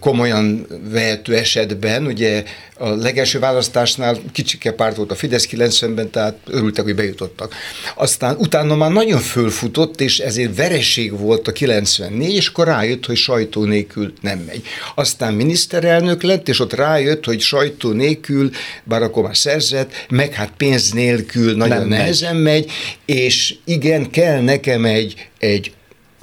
[0.00, 2.44] komolyan vehető esetben, ugye
[2.78, 7.54] a legelső választásnál kicsike párt volt a Fidesz 90-ben, tehát örültek, hogy bejutottak.
[7.94, 13.16] Aztán utána már nagyon fölfutott, és ezért vereség volt a 94, és akkor rájött, hogy
[13.16, 14.62] sajtó nélkül nem megy.
[14.94, 18.50] Aztán miniszterelnök lett, és ott rájött, hogy sajtó nélkül,
[18.84, 22.42] bár akkor már szerzett, meg hát pénz nélkül nagyon nem nehezen megy.
[22.42, 22.70] megy,
[23.04, 25.72] és igen, kell nekem egy, egy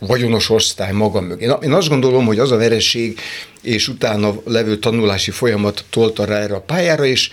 [0.08, 1.50] vagyonos osztály maga mögé.
[1.62, 3.20] Én azt gondolom, hogy az a vereség
[3.62, 7.30] és utána levő tanulási folyamat tolta rá erre a pályára, és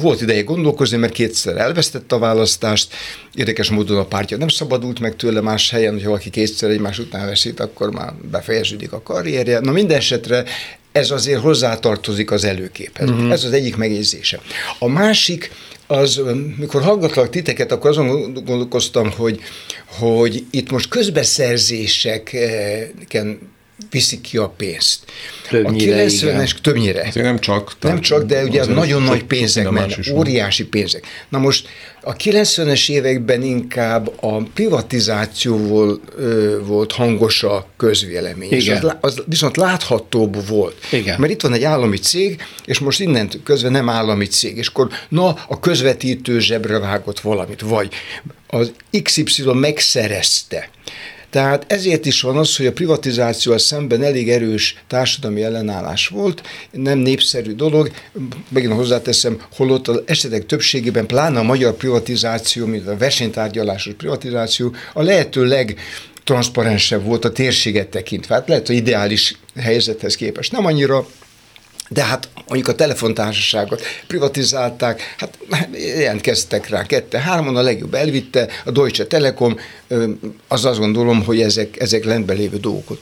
[0.00, 2.94] volt ideje gondolkozni, mert kétszer elvesztette a választást,
[3.34, 7.26] érdekes módon a pártja nem szabadult meg tőle más helyen, hogyha valaki kétszer egymás után
[7.26, 9.60] veszít, akkor már befejeződik a karrierje.
[9.60, 10.44] Na minden esetre
[10.92, 13.10] ez azért hozzátartozik az előképhez.
[13.10, 13.32] Uh-huh.
[13.32, 14.40] Ez az egyik megjegyzése.
[14.78, 15.50] A másik,
[15.92, 16.22] az,
[16.56, 19.40] mikor hallgatlak titeket, akkor azon gondolkoztam, hogy,
[19.86, 23.38] hogy itt most közbeszerzéseken
[23.90, 25.04] viszik ki a pénzt.
[25.48, 27.06] Többnyire, a 90-es, többnyire.
[27.06, 27.72] Azért nem csak.
[27.80, 31.06] Nem csak, de ugye az nagyon nagy pénzek mennek, óriási pénzek.
[31.28, 31.68] Na most
[32.00, 38.52] a 90-es években inkább a privatizációval ö, volt hangos a közvélemény.
[38.52, 38.58] Igen.
[38.58, 40.76] És az, az viszont láthatóbb volt.
[40.90, 41.20] Igen.
[41.20, 44.88] Mert itt van egy állami cég, és most innent közve nem állami cég, és akkor
[45.08, 47.88] na, a közvetítő zsebre vágott valamit, vagy
[48.46, 50.70] az XY megszerezte.
[51.32, 56.98] Tehát ezért is van az, hogy a privatizáció szemben elég erős társadalmi ellenállás volt, nem
[56.98, 57.90] népszerű dolog,
[58.48, 65.02] megint hozzáteszem, holott az esetek többségében, pláne a magyar privatizáció, mint a versenytárgyalásos privatizáció, a
[65.02, 65.78] lehető leg
[66.24, 68.34] transzparensebb volt a térséget tekintve.
[68.34, 70.52] Hát lehet, hogy ideális helyzethez képest.
[70.52, 71.06] Nem annyira
[71.92, 75.38] de hát mondjuk a telefontársaságot privatizálták, hát
[75.96, 79.58] jelentkeztek rá kette, hárman, a legjobb elvitte, a Deutsche Telekom,
[80.48, 82.98] az azt gondolom, hogy ezek, ezek lentbe lévő dolgok.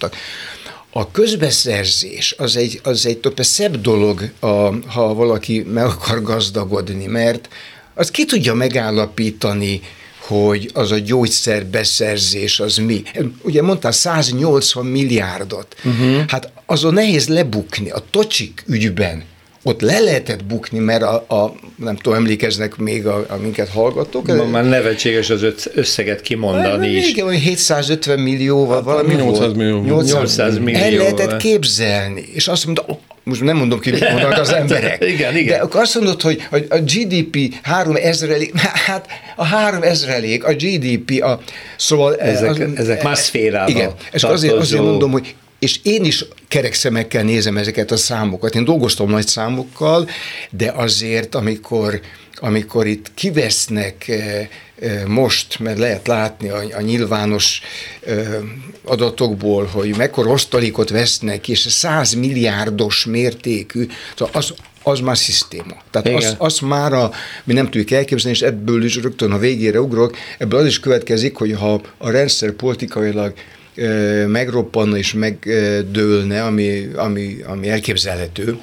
[0.92, 4.46] A közbeszerzés az egy, az egy több szebb dolog, a,
[4.86, 7.48] ha valaki meg akar gazdagodni, mert
[7.94, 9.80] az ki tudja megállapítani,
[10.18, 13.02] hogy az a gyógyszerbeszerzés az mi.
[13.42, 15.76] Ugye mondtál 180 milliárdot.
[15.84, 16.22] Uh-huh.
[16.28, 17.90] Hát azon nehéz lebukni.
[17.90, 19.24] A tocsik ügyben
[19.62, 24.26] ott le lehetett bukni, mert a, a nem tudom, emlékeznek még a, a minket hallgatók.
[24.26, 27.08] Ma már nevetséges az összeget kimondani is.
[27.08, 29.82] Igen, 750 millióval hát, valami 800 millió.
[29.82, 30.78] 800 millió.
[30.78, 32.24] El lehetett képzelni.
[32.32, 35.04] És azt mondta, most nem mondom ki, mit mondanak az emberek.
[35.14, 35.58] igen, igen.
[35.58, 38.56] De akkor azt mondod, hogy a GDP 3 ezrelék,
[38.86, 39.06] hát
[39.36, 41.40] a 3 ezrelék, a GDP, a,
[41.76, 42.16] szóval...
[42.16, 46.74] Ezek, az, ezek más szférába Igen, és azért, azért mondom, hogy és én is kerek
[46.74, 48.54] szemekkel nézem ezeket a számokat.
[48.54, 50.08] Én dolgoztam nagy számokkal,
[50.50, 52.00] de azért, amikor,
[52.36, 54.48] amikor itt kivesznek eh,
[54.80, 57.60] eh, most, mert lehet látni a, a nyilvános
[58.06, 58.26] eh,
[58.84, 65.82] adatokból, hogy mekkora osztalékot vesznek, és 100 milliárdos mértékű, szóval az, az már szisztéma.
[65.90, 67.10] Tehát azt, az már a,
[67.44, 71.36] mi nem tudjuk elképzelni, és ebből is rögtön a végére ugrok, ebből az is következik,
[71.36, 73.34] hogy ha a rendszer politikailag
[74.26, 78.58] megroppanna és megdőlne, ami, ami, ami elképzelhető,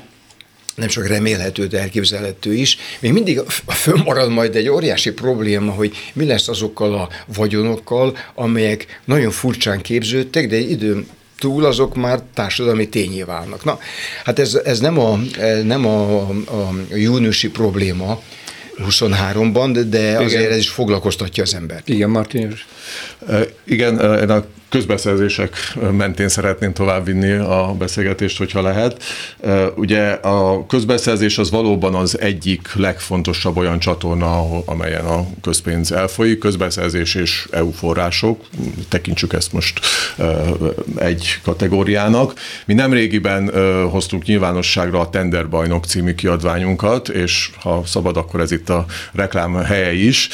[0.75, 2.77] nem csak remélhető, de elképzelhető is.
[2.99, 9.31] Még mindig fönnmarad majd egy óriási probléma, hogy mi lesz azokkal a vagyonokkal, amelyek nagyon
[9.31, 11.07] furcsán képződtek, de időn
[11.39, 13.63] túl azok már társadalmi tényé válnak.
[13.63, 13.79] Na,
[14.23, 15.19] hát ez, ez nem, a,
[15.63, 16.31] nem a, a,
[16.91, 18.21] a júniusi probléma,
[18.89, 20.51] 23-ban, de azért Igen.
[20.51, 21.89] ez is foglalkoztatja az embert.
[21.89, 22.53] Igen, Martin.
[23.63, 25.55] Igen, én a közbeszerzések
[25.91, 29.03] mentén szeretném továbbvinni a beszélgetést, hogyha lehet.
[29.75, 37.15] Ugye a közbeszerzés az valóban az egyik legfontosabb olyan csatorna, amelyen a közpénz elfolyik, közbeszerzés
[37.15, 38.45] és EU források,
[38.89, 39.79] tekintsük ezt most
[40.95, 42.33] egy kategóriának.
[42.65, 43.51] Mi nem régiben
[43.89, 49.93] hoztunk nyilvánosságra a Tenderbajnok című kiadványunkat, és ha szabad, akkor ez itt a reklám helye
[49.93, 50.29] is.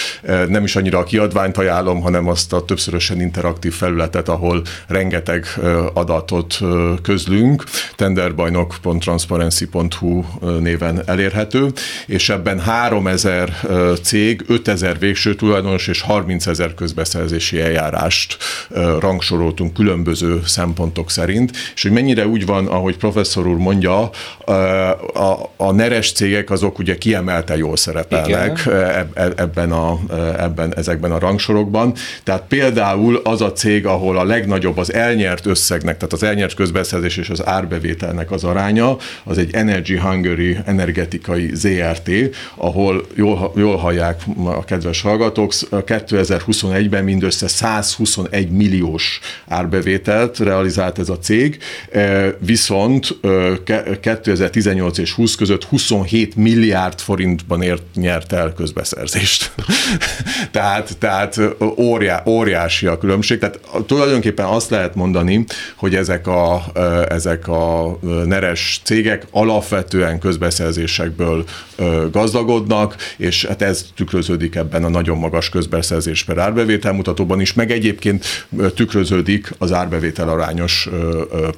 [0.47, 5.45] Nem is annyira a kiadványt ajánlom, hanem azt a többszörösen interaktív felületet, felület, ahol rengeteg
[5.93, 6.59] adatot
[7.01, 7.63] közlünk,
[7.95, 10.23] tenderbajnok.transparency.hu
[10.59, 11.71] néven elérhető,
[12.07, 13.53] és ebben 3000
[14.01, 18.37] cég, 5000 végső tulajdonos és 30 ezer közbeszerzési eljárást
[18.99, 24.09] rangsoroltunk különböző szempontok szerint, és hogy mennyire úgy van, ahogy professzor úr mondja,
[25.13, 29.09] a, a neres cégek azok ugye kiemelte jól szerepelnek Igen.
[29.35, 29.99] ebben, a,
[30.37, 31.93] ebben, ezekben a rangsorokban.
[32.23, 36.53] Tehát például az a cég, ahol ahol a legnagyobb az elnyert összegnek, tehát az elnyert
[36.53, 42.09] közbeszerzés és az árbevételnek az aránya, az egy Energy Hungary energetikai ZRT,
[42.55, 51.19] ahol jól, jól hallják a kedves hallgatók, 2021-ben mindössze 121 milliós árbevételt realizált ez a
[51.19, 51.57] cég,
[51.91, 53.17] e, viszont
[54.01, 59.51] 2018 és 20 között 27 milliárd forintban ért, nyert el közbeszerzést.
[60.51, 61.39] tehát tehát
[61.77, 63.39] óriá, óriási a különbség.
[63.39, 63.59] Tehát
[64.03, 66.63] tulajdonképpen azt lehet mondani, hogy ezek a,
[67.09, 71.45] ezek a neres cégek alapvetően közbeszerzésekből
[72.11, 77.71] gazdagodnak, és hát ez tükröződik ebben a nagyon magas közbeszerzés per árbevétel mutatóban is, meg
[77.71, 80.89] egyébként tükröződik az árbevétel arányos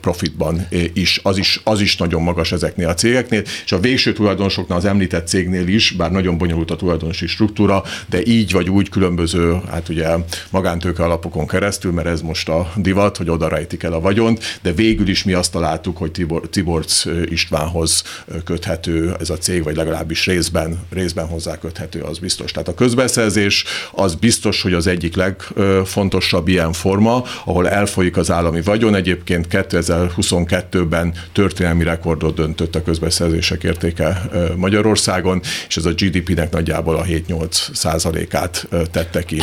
[0.02, 1.20] profitban is.
[1.24, 5.28] Az is, az is nagyon magas ezeknél a cégeknél, és a végső tulajdonosoknál az említett
[5.28, 10.08] cégnél is, bár nagyon bonyolult a tulajdonosi struktúra, de így vagy úgy különböző, hát ugye
[10.50, 14.60] magántőke alapokon keresztül, mert ez most most a divat, hogy oda rejtik el a vagyont,
[14.62, 18.04] de végül is mi azt találtuk, hogy Tibor, Tiborc Istvánhoz
[18.44, 22.52] köthető ez a cég, vagy legalábbis részben, részben hozzá köthető, az biztos.
[22.52, 28.62] Tehát a közbeszerzés az biztos, hogy az egyik legfontosabb ilyen forma, ahol elfolyik az állami
[28.62, 28.96] vagyon.
[28.96, 37.04] Egyébként 2022-ben történelmi rekordot döntött a közbeszerzések értéke Magyarországon, és ez a GDP-nek nagyjából a
[37.04, 39.42] 7-8 százalékát tette ki.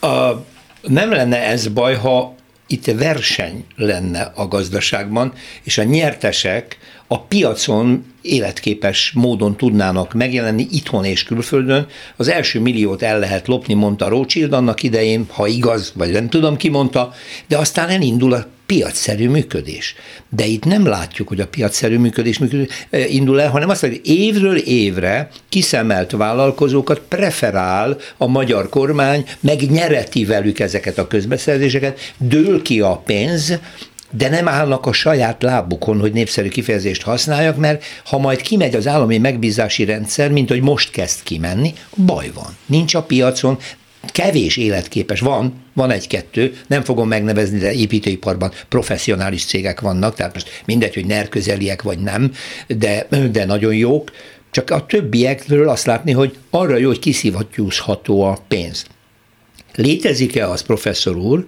[0.00, 0.32] A,
[0.88, 2.34] nem lenne ez baj, ha
[2.66, 11.04] itt verseny lenne a gazdaságban, és a nyertesek a piacon életképes módon tudnának megjelenni itthon
[11.04, 11.86] és külföldön.
[12.16, 16.56] Az első milliót el lehet lopni, mondta Rothschild annak idején, ha igaz, vagy nem tudom
[16.56, 17.12] ki mondta,
[17.46, 19.94] de aztán elindul a piacszerű működés.
[20.28, 22.40] De itt nem látjuk, hogy a piacszerű működés
[22.90, 30.24] eh, indul el, hanem azt, hogy évről évre kiszemelt vállalkozókat preferál a magyar kormány, megnyereti
[30.24, 33.58] velük ezeket a közbeszerzéseket, dől ki a pénz,
[34.10, 38.86] de nem állnak a saját lábukon, hogy népszerű kifejezést használjak, mert ha majd kimegy az
[38.86, 42.56] állami megbízási rendszer, mint hogy most kezd kimenni, baj van.
[42.66, 43.58] Nincs a piacon,
[44.12, 50.62] kevés életképes, van, van egy-kettő, nem fogom megnevezni, de építőiparban professzionális cégek vannak, tehát most
[50.64, 52.32] mindegy, hogy NER közeliek vagy nem,
[52.66, 54.10] de, de nagyon jók,
[54.50, 58.86] csak a többiekről azt látni, hogy arra jó, hogy kiszivattyúzható a pénz.
[59.74, 61.46] Létezik-e az, professzor úr,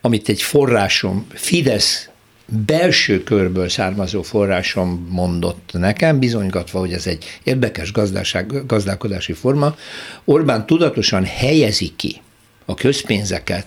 [0.00, 2.08] amit egy forrásom, Fidesz
[2.46, 9.76] belső körből származó forrásom mondott nekem, bizonygatva, hogy ez egy érdekes gazdaság, gazdálkodási forma,
[10.24, 12.20] Orbán tudatosan helyezi ki
[12.64, 13.66] a közpénzeket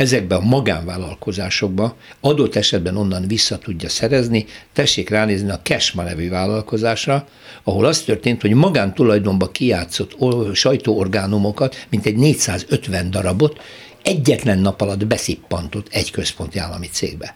[0.00, 7.28] ezekbe a magánvállalkozásokba, adott esetben onnan vissza tudja szerezni, tessék ránézni a Kesma nevű vállalkozásra,
[7.62, 10.16] ahol az történt, hogy magántulajdonba kijátszott
[10.54, 13.60] sajtóorgánumokat, mint egy 450 darabot,
[14.02, 17.34] egyetlen nap alatt beszippantott egy központi állami cégbe.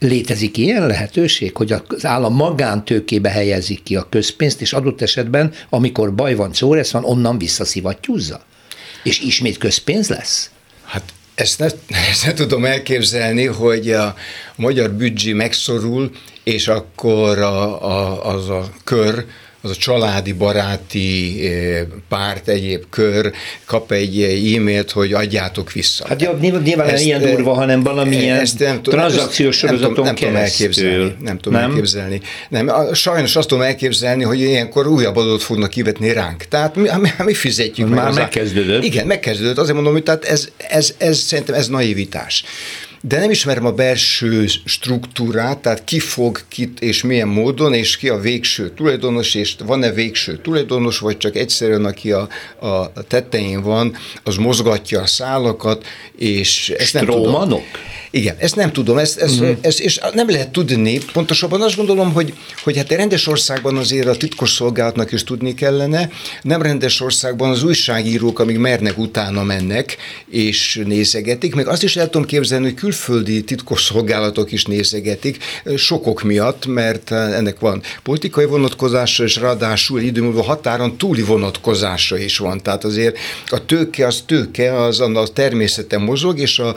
[0.00, 6.14] Létezik ilyen lehetőség, hogy az állam magántőkébe helyezik ki a közpénzt, és adott esetben, amikor
[6.14, 8.44] baj van, szóresz van, onnan visszaszivattyúzza?
[9.02, 10.50] És ismét közpénz lesz?
[10.84, 11.64] Hát ezt ne,
[12.10, 14.14] ezt ne tudom elképzelni, hogy a
[14.56, 16.10] magyar büdzsé megszorul,
[16.44, 19.24] és akkor a, a, az a kör,
[19.62, 23.32] az a családi, baráti eh, párt, egyéb kör
[23.64, 24.22] kap egy
[24.56, 26.04] e-mailt, hogy adjátok vissza.
[26.08, 30.04] Hát jó, nyilván, nyilván ezt, ilyen eh, durva, hanem valamilyen ezt nem, tranzakciós sorozaton nem,
[30.04, 31.14] nem, nem tudom elképzelni.
[31.20, 31.70] Nem tudom nem?
[31.70, 32.20] elképzelni.
[32.48, 36.44] Nem, sajnos azt tudom elképzelni, hogy ilyenkor újabb adót fognak kivetni ránk.
[36.44, 38.84] Tehát mi, mi, mi fizetjük Már meg megkezdődött.
[38.84, 39.58] Igen, megkezdődött.
[39.58, 42.44] Azért mondom, hogy tehát ez, ez, ez, szerintem ez naivitás
[43.02, 48.08] de nem ismerem a belső struktúrát, tehát ki fog kit és milyen módon, és ki
[48.08, 53.96] a végső tulajdonos, és van-e végső tulajdonos, vagy csak egyszerűen aki a, a tetején van,
[54.24, 55.86] az mozgatja a szálakat,
[56.16, 57.62] és ezt nem tudom.
[58.12, 59.50] Igen, ezt nem tudom, ezt, ezt, mm.
[59.60, 64.06] ezt, és nem lehet tudni, pontosabban azt gondolom, hogy, hogy hát egy rendes országban azért
[64.06, 66.10] a titkos szolgálatnak is tudni kellene,
[66.42, 69.96] nem rendes országban az újságírók, amíg mernek utána mennek,
[70.30, 75.44] és nézegetik, meg azt is el tudom képzelni, hogy külföldi titkos szolgálatok is nézegetik,
[75.76, 82.62] sokok miatt, mert ennek van politikai vonatkozása, és ráadásul időmúlva határon túli vonatkozása is van.
[82.62, 86.74] Tehát azért a tőke az tőke, az a természeten mozog, és a,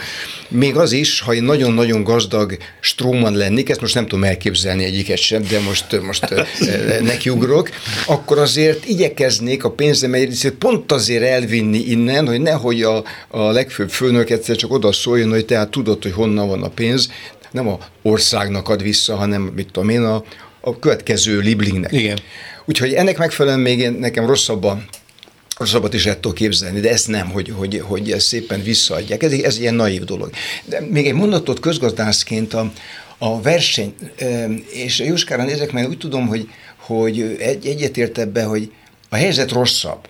[0.47, 5.17] még az is, ha én nagyon-nagyon gazdag stróman lennék, ezt most nem tudom elképzelni egyiket
[5.17, 6.33] sem, de most, most
[7.01, 7.69] nekiugrok,
[8.07, 13.51] akkor azért igyekeznék a pénzem egy részét pont azért elvinni innen, hogy nehogy a, a
[13.51, 17.11] legfőbb főnök egyszer csak oda szóljon, hogy tehát tudod, hogy honnan van a pénz,
[17.51, 20.23] nem a országnak ad vissza, hanem mit tudom én, a,
[20.61, 21.91] a következő liblingnek.
[21.91, 22.19] Igen.
[22.65, 24.85] Úgyhogy ennek megfelelően még én, nekem rosszabban
[25.57, 29.23] rosszabbat is ettől képzelni, de ezt nem, hogy, hogy, hogy ezt szépen visszaadják.
[29.23, 30.31] Ez, ez ilyen naív dolog.
[30.65, 32.71] De még egy mondatot közgazdászként a,
[33.17, 33.93] a verseny,
[34.69, 38.71] és Jóskára nézek, mert úgy tudom, hogy, hogy egy, egyetért ebbe, hogy
[39.09, 40.07] a helyzet rosszabb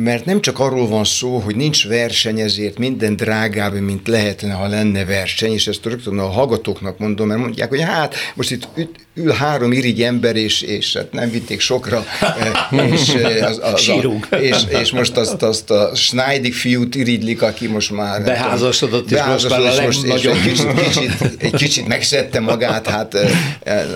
[0.00, 4.66] mert nem csak arról van szó, hogy nincs verseny, ezért minden drágább, mint lehetne, ha
[4.66, 8.68] lenne verseny, és ezt rögtön a hallgatóknak mondom, mert mondják, hogy hát most itt
[9.14, 13.88] ül három irigy ember, és, és hát nem vitték sokra, eh, és, eh, az, az,
[13.88, 19.20] a, és, és most azt, azt a Schneidig fiút irigylik, aki most már beházasodott, és
[19.28, 23.14] most már a most, és egy kicsit, kicsit, egy kicsit megszedte magát, hát,
[23.62, 23.86] eh,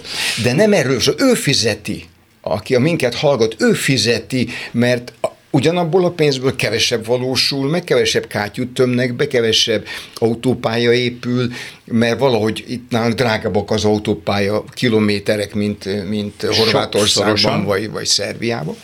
[0.43, 2.05] de nem erről, ő fizeti.
[2.45, 5.13] Aki a minket hallgat, ő fizeti, mert
[5.53, 11.53] ugyanabból a pénzből kevesebb valósul, meg kevesebb kátyút tömnek be, kevesebb autópálya épül,
[11.85, 18.77] mert valahogy itt nálunk drágábbak az autópálya kilométerek, mint, mint Horvátországban vagy, vagy Szerbiában.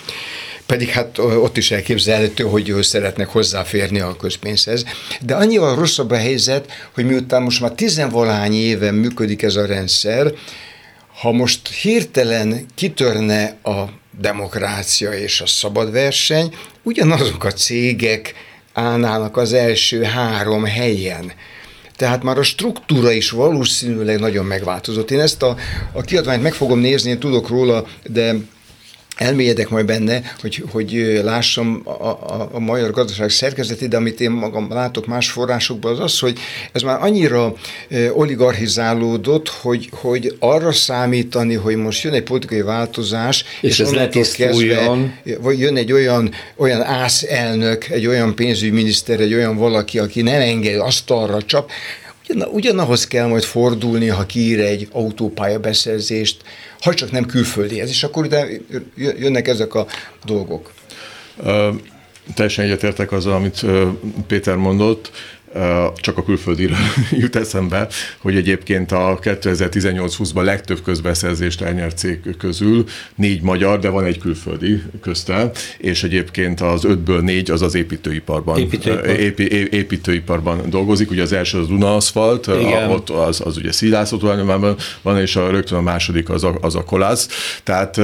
[0.67, 4.85] pedig hát ott is elképzelhető, hogy ő szeretnek hozzáférni a közpénzhez.
[5.21, 10.33] De annyival rosszabb a helyzet, hogy miután most már tizenvalány éven működik ez a rendszer,
[11.21, 13.85] ha most hirtelen kitörne a
[14.21, 18.35] demokrácia és a szabad verseny, ugyanazok a cégek
[18.73, 21.33] állnának az első három helyen.
[21.97, 25.11] Tehát már a struktúra is valószínűleg nagyon megváltozott.
[25.11, 25.57] Én ezt a,
[25.93, 28.35] a kiadványt meg fogom nézni, én tudok róla, de
[29.19, 34.31] elmélyedek majd benne, hogy, hogy lássam a, a, a magyar gazdaság szerkezetét, de amit én
[34.31, 36.39] magam látok más forrásokban, az az, hogy
[36.73, 37.55] ez már annyira
[38.13, 45.15] oligarchizálódott, hogy, hogy arra számítani, hogy most jön egy politikai változás, és, és ez letisztuljon.
[45.41, 50.41] Vagy jön egy olyan, olyan ász elnök, egy olyan pénzügyminiszter, egy olyan valaki, aki nem
[50.41, 51.71] enged asztalra csap,
[52.29, 56.43] ugyan, ugyanahoz kell majd fordulni, ha kiír egy autópálya beszerzést,
[56.81, 58.47] ha csak nem külföldihez, és akkor ide
[58.97, 59.87] jönnek ezek a
[60.25, 60.73] dolgok.
[61.37, 61.75] Uh,
[62.35, 63.65] teljesen egyetértek azzal, amit
[64.27, 65.11] Péter mondott
[65.95, 66.77] csak a külföldire
[67.21, 67.89] jut eszembe,
[68.19, 72.85] hogy egyébként a 2018-20-ban legtöbb közbeszerzést elnyert cég közül
[73.15, 78.59] négy magyar, de van egy külföldi közte, és egyébként az ötből négy az az építőiparban,
[78.59, 79.09] Építőipar.
[79.09, 81.11] épi, építőiparban dolgozik.
[81.11, 85.51] Ugye az első az Duna Aszfalt, a, ott az, az ugye Szilászatúványban van, és a,
[85.51, 87.29] rögtön a második az a, az a Kolász,
[87.63, 88.01] tehát,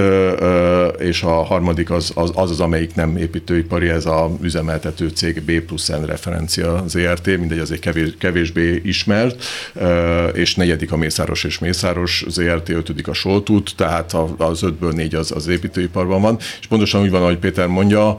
[0.99, 5.61] és a harmadik az, az, az az, amelyik nem építőipari, ez a üzemeltető cég B
[5.61, 9.45] plusz N referencia ZRT, mindegy, azért kevés, kevésbé ismert,
[10.33, 15.33] és negyedik a Mészáros és Mészáros ZRT, ötödik a Soltút, tehát az ötből négy az,
[15.33, 18.17] az építőiparban van, és pontosan úgy van, ahogy Péter mondja,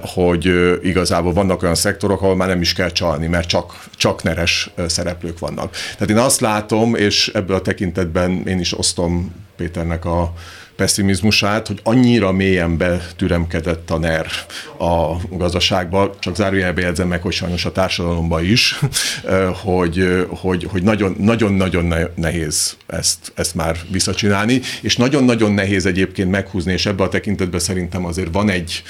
[0.00, 0.52] hogy
[0.82, 5.38] igazából vannak olyan szektorok, ahol már nem is kell csalni, mert csak, csak neres szereplők
[5.38, 5.70] vannak.
[5.70, 10.32] Tehát én azt látom, és ebből a tekintetben én is osztom Péternek a,
[10.80, 14.26] pessimizmusát, hogy annyira mélyen betüremkedett a NER
[14.78, 18.78] a gazdaságba, csak zárójelbe jegyzem meg, hogy sajnos a társadalomban is,
[19.64, 26.72] hogy, hogy, hogy nagyon, nagyon-nagyon nehéz ezt, ezt már visszacsinálni, és nagyon-nagyon nehéz egyébként meghúzni,
[26.72, 28.82] és ebben a tekintetben szerintem azért van egy,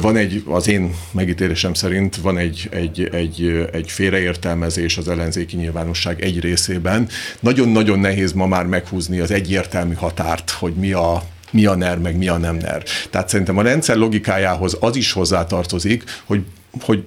[0.00, 6.22] van egy, az én megítélésem szerint van egy, egy, egy, egy félreértelmezés az ellenzéki nyilvánosság
[6.22, 7.08] egy részében.
[7.40, 12.16] Nagyon-nagyon nehéz ma már meghúzni az egyértelmű határt, hogy mi a, mi a NER, meg
[12.16, 12.82] mi a nem NER.
[13.10, 16.42] Tehát szerintem a rendszer logikájához az is hozzátartozik, hogy
[16.80, 17.04] hogy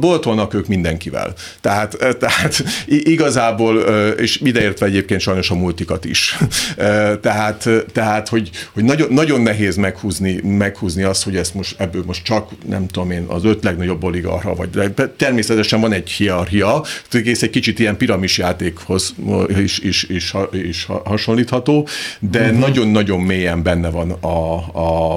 [0.00, 1.34] boltolnak ők mindenkivel.
[1.60, 3.76] Tehát, tehát igazából,
[4.18, 6.38] és ideértve egyébként sajnos a multikat is.
[7.20, 12.24] Tehát, tehát hogy, hogy nagyon, nagyon nehéz meghúzni, meghúzni azt, hogy ezt most ebből most
[12.24, 17.50] csak, nem tudom én, az öt legnagyobb oligarha, vagy természetesen van egy hierarchia, egész egy
[17.50, 19.14] kicsit ilyen piramis játékhoz
[19.48, 21.88] is, is, is, is hasonlítható,
[22.18, 22.58] de uh-huh.
[22.58, 24.54] nagyon-nagyon mélyen benne van a,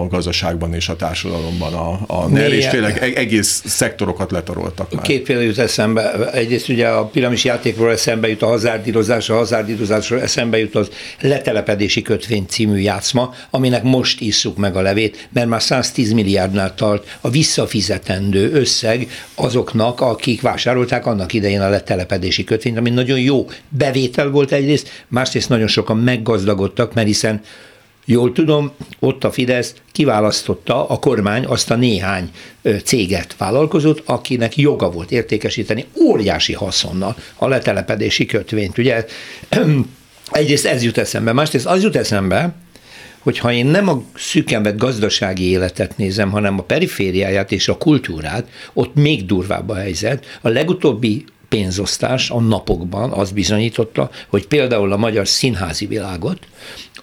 [0.02, 4.94] a gazdaságban és a társadalomban a, a NER, és tényleg e-, egész szektorokat sokat letaroltak
[4.94, 5.04] már.
[5.04, 6.32] Két példa jut eszembe.
[6.32, 10.90] Egyrészt ugye a piramis játékról eszembe jut a hazárdírozás, a hazárdírozásról eszembe jut az
[11.22, 17.18] letelepedési kötvény című játszma, aminek most isszuk meg a levét, mert már 110 milliárdnál tart
[17.22, 24.30] a visszafizetendő összeg azoknak, akik vásárolták annak idején a letelepedési kötvényt, ami nagyon jó bevétel
[24.30, 27.42] volt egyrészt, másrészt nagyon sokan meggazdagodtak, mert hiszen
[28.06, 32.32] Jól tudom, ott a Fidesz kiválasztotta a kormány azt a néhány
[32.84, 38.78] céget, vállalkozót, akinek joga volt értékesíteni óriási haszonnal a letelepedési kötvényt.
[38.78, 39.06] Ugye
[40.32, 42.54] egyrészt ez jut eszembe, másrészt az jut eszembe,
[43.20, 48.48] hogy ha én nem a szükenvet gazdasági életet nézem, hanem a perifériáját és a kultúrát,
[48.74, 50.26] ott még durvább a helyzet.
[50.42, 56.40] A legutóbbi pénzosztás a napokban az bizonyította, hogy például a magyar színházi világot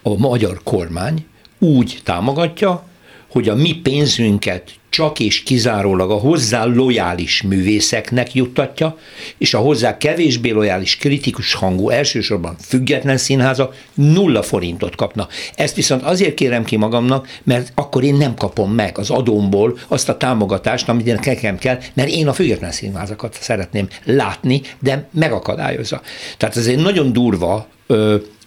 [0.01, 1.25] a magyar kormány
[1.59, 2.83] úgy támogatja,
[3.31, 8.97] hogy a mi pénzünket csak és kizárólag a hozzá lojális művészeknek juttatja,
[9.37, 15.27] és a hozzá kevésbé lojális kritikus hangú, elsősorban független színháza nulla forintot kapna.
[15.55, 20.09] Ezt viszont azért kérem ki magamnak, mert akkor én nem kapom meg az adómból azt
[20.09, 26.01] a támogatást, amit nekem kell, mert én a független színházakat szeretném látni, de megakadályozza.
[26.37, 27.67] Tehát ez egy nagyon durva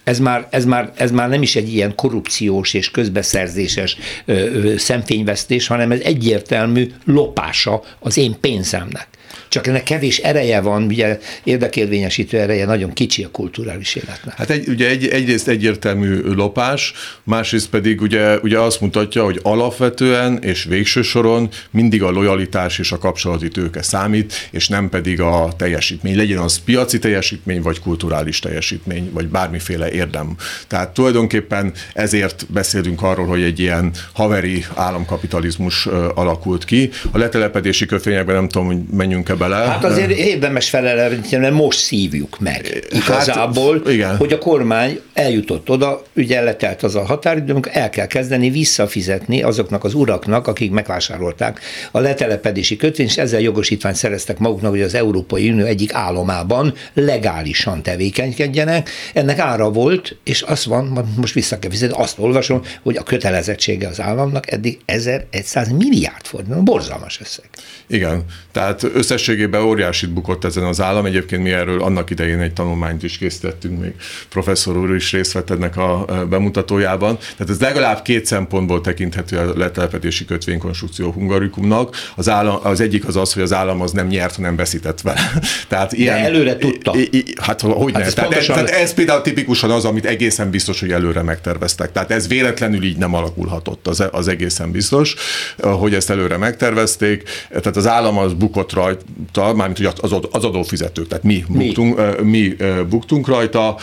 [0.05, 4.77] ez már, ez, már, ez már nem is egy ilyen korrupciós és közbeszerzéses ö, ö,
[4.77, 9.07] szemfényvesztés, hanem ez egyértelmű lopása az én pénzemnek.
[9.55, 14.35] Csak ennek kevés ereje van, ugye érdekérvényesítő ereje nagyon kicsi a kulturális életnek.
[14.37, 16.93] Hát egy, ugye egy, egyrészt egyértelmű lopás,
[17.23, 22.91] másrészt pedig ugye, ugye azt mutatja, hogy alapvetően és végső soron mindig a lojalitás és
[22.91, 26.15] a kapcsolati tőke számít, és nem pedig a teljesítmény.
[26.15, 30.35] Legyen az piaci teljesítmény, vagy kulturális teljesítmény, vagy bármiféle érdem.
[30.67, 35.85] Tehát tulajdonképpen ezért beszélünk arról, hogy egy ilyen haveri államkapitalizmus
[36.15, 36.89] alakult ki.
[37.11, 39.69] A letelepedési kötvényekben nem tudom, hogy menjünk-e bele.
[39.69, 44.17] Hát azért érdemes felelni, mert most szívjuk meg hát, igazából, hát, igen.
[44.17, 49.41] hogy a kormány eljutott oda, ugye letelt az a határidő, amikor el kell kezdeni visszafizetni
[49.41, 51.59] azoknak az uraknak, akik megvásárolták
[51.91, 57.83] a letelepedési kötvényt, és ezzel jogosítványt szereztek maguknak, hogy az Európai Unió egyik államában legálisan
[57.83, 58.89] tevékenykedjenek.
[59.13, 63.87] Ennek ára volt, és az van, most vissza kell fizetni, azt olvasom, hogy a kötelezettsége
[63.87, 67.45] az államnak eddig 1100 milliárd forint, borzalmas összeg.
[67.87, 68.83] Igen, tehát
[69.27, 71.05] összességében óriásit bukott ezen az állam.
[71.05, 73.93] Egyébként mi erről annak idején egy tanulmányt is készítettünk, még
[74.29, 77.17] professzor úr is részt vett ennek a bemutatójában.
[77.17, 81.95] Tehát ez legalább két szempontból tekinthető a letelepedési kötvénykonstrukció hungarikumnak.
[82.15, 85.31] Az, állam, az egyik az az, hogy az állam az nem nyert, hanem veszített vele.
[85.67, 86.95] Tehát ilyen, De előre tudta.
[86.95, 88.07] I, I, hát hogy hát ne.
[88.07, 91.91] Ez tehát, ez, tehát ez például tipikusan az, amit egészen biztos, hogy előre megterveztek.
[91.91, 95.15] Tehát ez véletlenül így nem alakulhatott, az, az egészen biztos,
[95.61, 97.23] hogy ezt előre megtervezték.
[97.49, 99.03] Tehát az állam az bukott rajta,
[99.35, 101.65] mármint hogy az, az adófizetők, tehát mi, mi?
[101.65, 102.55] Buktunk, mi
[102.89, 103.77] buktunk rajta,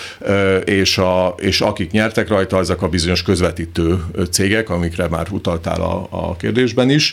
[0.65, 6.07] és, a, és akik nyertek rajta, ezek a bizonyos közvetítő cégek, amikre már utaltál a,
[6.11, 7.13] a kérdésben is,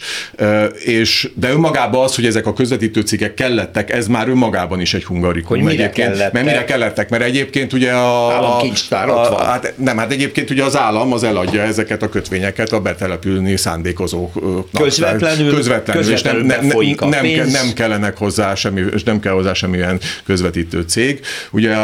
[0.83, 5.03] és de önmagában az, hogy ezek a közvetítő cégek kellettek, ez már önmagában is egy
[5.03, 5.61] hungarikum.
[5.61, 6.31] Hogy mire kellettek?
[6.31, 7.09] Mert mire kellettek?
[7.09, 8.31] Mert egyébként ugye a...
[8.31, 9.45] Államkincstár ott van.
[9.45, 14.81] Hát, nem, hát egyébként ugye az állam az eladja ezeket a kötvényeket a betelepülni szándékozóknak.
[14.81, 17.73] Közvetlenül, közvetlenül, közvetlenül és nem, nem, nem, nem, nem
[18.09, 21.19] kellenek hozzá semmi, és nem kell hozzá semmilyen közvetítő cég.
[21.51, 21.75] Ugye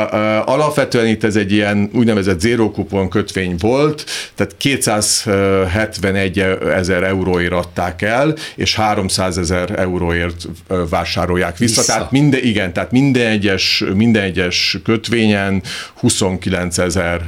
[0.45, 4.05] alapvetően itt ez egy ilyen úgynevezett zero kupon kötvény volt,
[4.35, 6.39] tehát 271
[6.75, 10.47] ezer euróért adták el, és 300 ezer euróért
[10.89, 11.81] vásárolják vissza.
[11.81, 11.93] vissza.
[11.93, 15.61] Tehát minden, igen, tehát minden egyes, minden egyes kötvényen
[15.93, 17.21] 29 ezer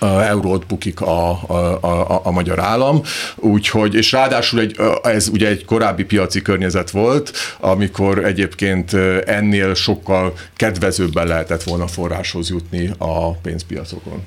[0.00, 3.02] eurót bukik a, a, a, a magyar állam,
[3.36, 8.92] úgyhogy, és ráadásul egy, ez ugye egy korábbi piaci környezet volt, amikor egyébként
[9.26, 14.22] ennél sokkal kedvezőbben lehetett volna forráshoz jutni a pénzpiacokon.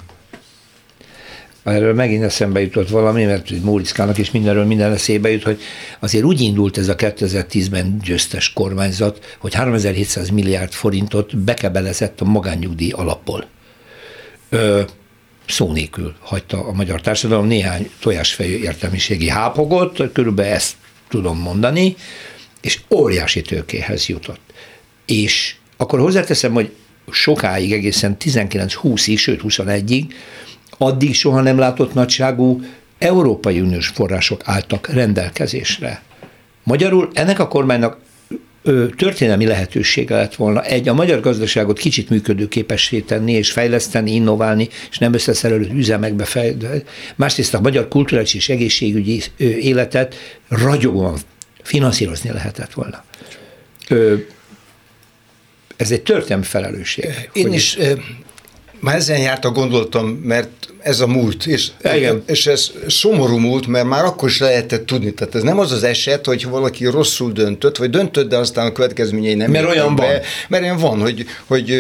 [1.63, 5.61] Erről megint eszembe jutott valami, mert Móriczkának is mindenről minden eszébe jut, hogy
[5.99, 12.91] azért úgy indult ez a 2010-ben győztes kormányzat, hogy 3700 milliárd forintot bekebelezett a magánnyugdíj
[12.91, 13.45] alapból.
[15.47, 20.75] Szó nélkül hagyta a magyar társadalom néhány tojásfejű értelmiségi hápogot, körülbelül ezt
[21.09, 21.95] tudom mondani,
[22.61, 24.39] és óriási tőkéhez jutott.
[25.05, 26.71] És akkor hozzáteszem, hogy
[27.11, 30.03] sokáig, egészen 19-20-ig, sőt 21-ig,
[30.77, 32.61] addig soha nem látott nagyságú
[32.97, 36.01] Európai Uniós források álltak rendelkezésre.
[36.63, 37.97] Magyarul ennek a kormánynak
[38.95, 44.97] történelmi lehetősége lett volna egy, a magyar gazdaságot kicsit működőképessé tenni, és fejleszteni, innoválni, és
[44.97, 46.83] nem összeszerelő üzemekbe fejleszteni.
[47.15, 50.15] Másrészt a magyar kulturális és egészségügyi életet
[50.49, 51.17] ragyogóan
[51.63, 53.03] finanszírozni lehetett volna.
[55.75, 57.29] Ez egy történelmi felelősség.
[57.33, 57.77] Én is
[58.79, 62.23] már ezen járt a gondolatom, mert ez a múlt, és, Igen.
[62.25, 65.13] és ez szomorú múlt, mert már akkor is lehetett tudni.
[65.13, 68.71] Tehát ez nem az az eset, hogy valaki rosszul döntött, vagy döntött, de aztán a
[68.71, 70.19] következményei nem Mert olyan be, van.
[70.47, 71.71] Mert olyan van, hogy, hogy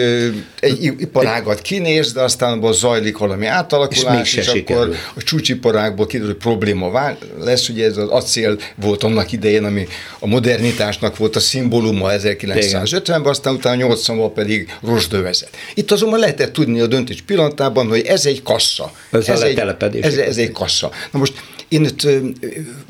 [0.59, 6.31] egy iparágat kinéz, de aztán abban zajlik valami átalakulás, és, és akkor a csúcsiparágból kiderül,
[6.31, 9.87] hogy probléma vál, lesz, ugye ez az acél volt annak idején, ami
[10.19, 15.49] a modernitásnak volt a szimbóluma 1950-ben, aztán utána 80-ban pedig rozsdövezet.
[15.73, 18.91] Itt azonban lehetett tudni a döntés pillanatában, hogy ez egy kassa.
[19.11, 19.59] Ez, ez, egy,
[20.01, 20.91] ez, ez egy kassa.
[21.11, 21.33] Na most
[21.67, 22.07] én itt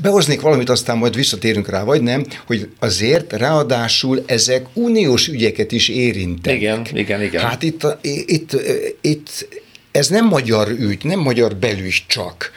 [0.01, 5.89] behoznék valamit, aztán majd visszatérünk rá, vagy nem, hogy azért ráadásul ezek uniós ügyeket is
[5.89, 6.59] érintenek.
[6.59, 7.41] Igen, igen, igen.
[7.41, 7.87] Hát itt,
[8.25, 8.55] itt,
[9.01, 9.47] itt
[9.91, 12.51] ez nem magyar ügy, nem magyar belügy csak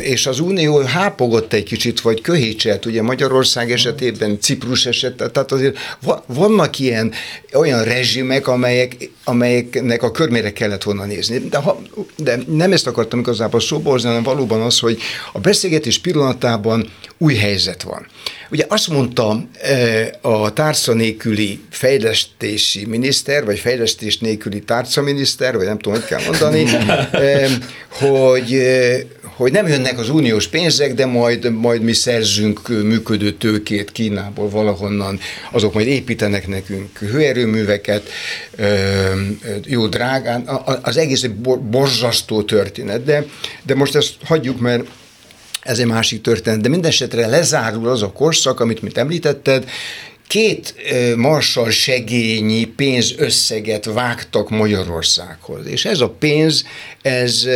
[0.00, 5.78] és az Unió hápogott egy kicsit, vagy köhécselt, ugye Magyarország esetében, Ciprus esetében, tehát azért
[6.26, 7.12] vannak ilyen
[7.52, 11.38] olyan rezsimek, amelyek, amelyeknek a körmére kellett volna nézni.
[11.38, 11.80] De, ha,
[12.16, 14.98] de nem ezt akartam igazából szóba hozni, hanem valóban az, hogy
[15.32, 18.06] a beszélgetés pillanatában új helyzet van.
[18.50, 19.48] Ugye azt mondta
[20.20, 26.20] a tárca nélküli fejlesztési miniszter, vagy fejlesztés nélküli tárca miniszter, vagy nem tudom, hogy kell
[26.24, 26.64] mondani,
[28.00, 28.62] hogy,
[29.36, 35.20] hogy nem jönnek az uniós pénzek, de majd, majd mi szerzünk működő tőkét Kínából valahonnan,
[35.52, 38.08] azok majd építenek nekünk hőerőműveket,
[39.64, 40.48] jó drágán,
[40.82, 43.24] az egész egy borzasztó történet, de,
[43.62, 44.84] de most ezt hagyjuk, mert
[45.60, 49.68] ez egy másik történet, de mindesetre lezárul az a korszak, amit mit említetted,
[50.26, 50.74] két
[51.16, 56.64] marsal segényi pénzösszeget vágtak Magyarországhoz, és ez a pénz,
[57.02, 57.48] ez,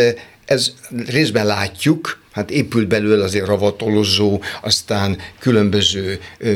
[0.49, 0.72] ez
[1.07, 6.51] részben látjuk, hát épült belőle azért ravatolozó, aztán különböző ö,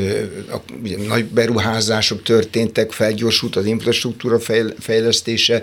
[0.51, 4.39] a, ugye, nagy beruházások történtek, felgyorsult az infrastruktúra
[4.79, 5.61] fejlesztése,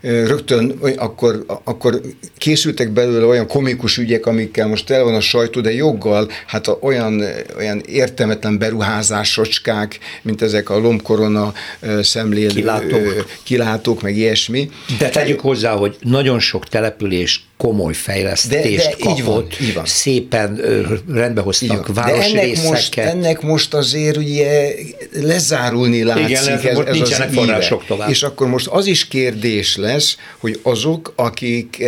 [0.00, 2.00] rögtön akkor, akkor
[2.38, 6.78] készültek belőle olyan komikus ügyek, amikkel most tele van a sajtó, de joggal, hát a,
[6.80, 7.22] olyan,
[7.56, 11.52] olyan értelmetlen beruházásocskák, mint ezek a lombkorona
[12.00, 13.26] szemlélő kilátók.
[13.42, 14.70] kilátók, meg ilyesmi.
[14.98, 19.74] De tegyük hozzá, hogy nagyon sok település komoly fejlesztést de, de kapott, így van, így
[19.74, 19.84] van.
[19.86, 20.60] szépen
[21.08, 22.34] rendbehoztak városrészeket.
[22.34, 24.74] De ennek most, ennek most azért ugye
[25.12, 28.08] lezárulni látszik Igen, ez, ez, ez az források tovább.
[28.08, 31.84] És akkor most az is kérdés lesz, hogy azok, akik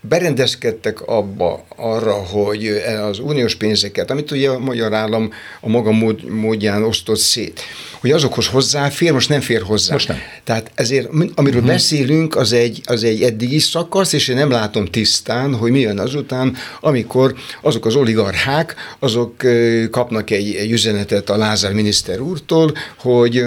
[0.00, 2.66] berendezkedtek abba arra, hogy
[3.10, 7.60] az uniós pénzeket, amit ugye a magyar állam a maga mód, módján osztott szét,
[8.00, 9.92] hogy azokhoz hozzáfér, most nem fér hozzá.
[9.92, 10.18] Most nem.
[10.44, 11.66] Tehát ezért, amiről uh-huh.
[11.66, 15.98] beszélünk, az egy, az egy eddigi szakasz, és én nem látom tisztán, hogy mi jön
[15.98, 19.34] azután, amikor azok az oligarchák, azok
[19.90, 23.44] kapnak egy, egy üzenetet a Lázár miniszter úrtól, hogy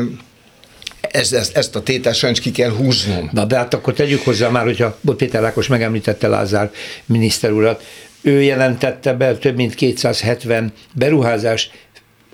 [1.12, 3.30] ezt, ezt, ezt a tételt sajnos ki kell húznom.
[3.34, 6.72] Na de hát akkor tegyük hozzá már, hogyha Péter Lákos megemlítette Lázár
[7.06, 7.84] miniszter urat,
[8.22, 11.70] ő jelentette be több mint 270 beruházás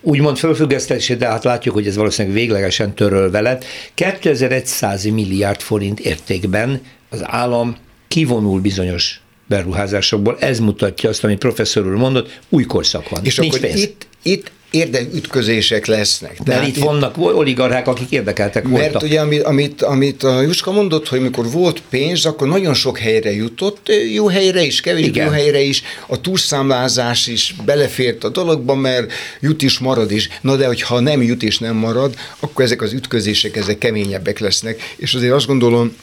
[0.01, 3.65] úgymond fölfüggesztési, de hát látjuk, hogy ez valószínűleg véglegesen törölve lett.
[3.93, 10.38] 2100 milliárd forint értékben az állam kivonul bizonyos beruházásokból.
[10.39, 13.25] Ez mutatja azt, amit professzor úr mondott, új korszak van.
[13.25, 13.82] És Nincs akkor pénz.
[13.82, 16.43] itt, itt érdekütközések lesznek.
[16.45, 18.91] Mert itt vannak oligarchák, akik érdekeltek mert voltak.
[18.91, 22.97] Mert ugye, amit, amit, amit a Juska mondott, hogy mikor volt pénz, akkor nagyon sok
[22.97, 25.26] helyre jutott, jó helyre is, kevés Igen.
[25.26, 30.30] jó helyre is, a túlszámlázás is belefért a dologba, mert jut is, marad is.
[30.41, 34.93] Na de, hogyha nem jut és nem marad, akkor ezek az ütközések, ezek keményebbek lesznek,
[34.95, 35.95] és azért azt gondolom,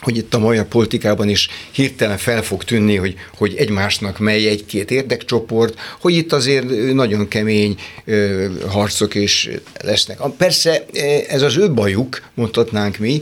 [0.00, 4.90] hogy itt a magyar politikában is hirtelen fel fog tűnni, hogy, hogy egymásnak mely egy-két
[4.90, 7.74] érdekcsoport, hogy itt azért nagyon kemény
[8.04, 9.48] ö, harcok is
[9.82, 10.18] lesznek.
[10.36, 10.84] Persze
[11.28, 13.20] ez az ő bajuk, mondhatnánk mi,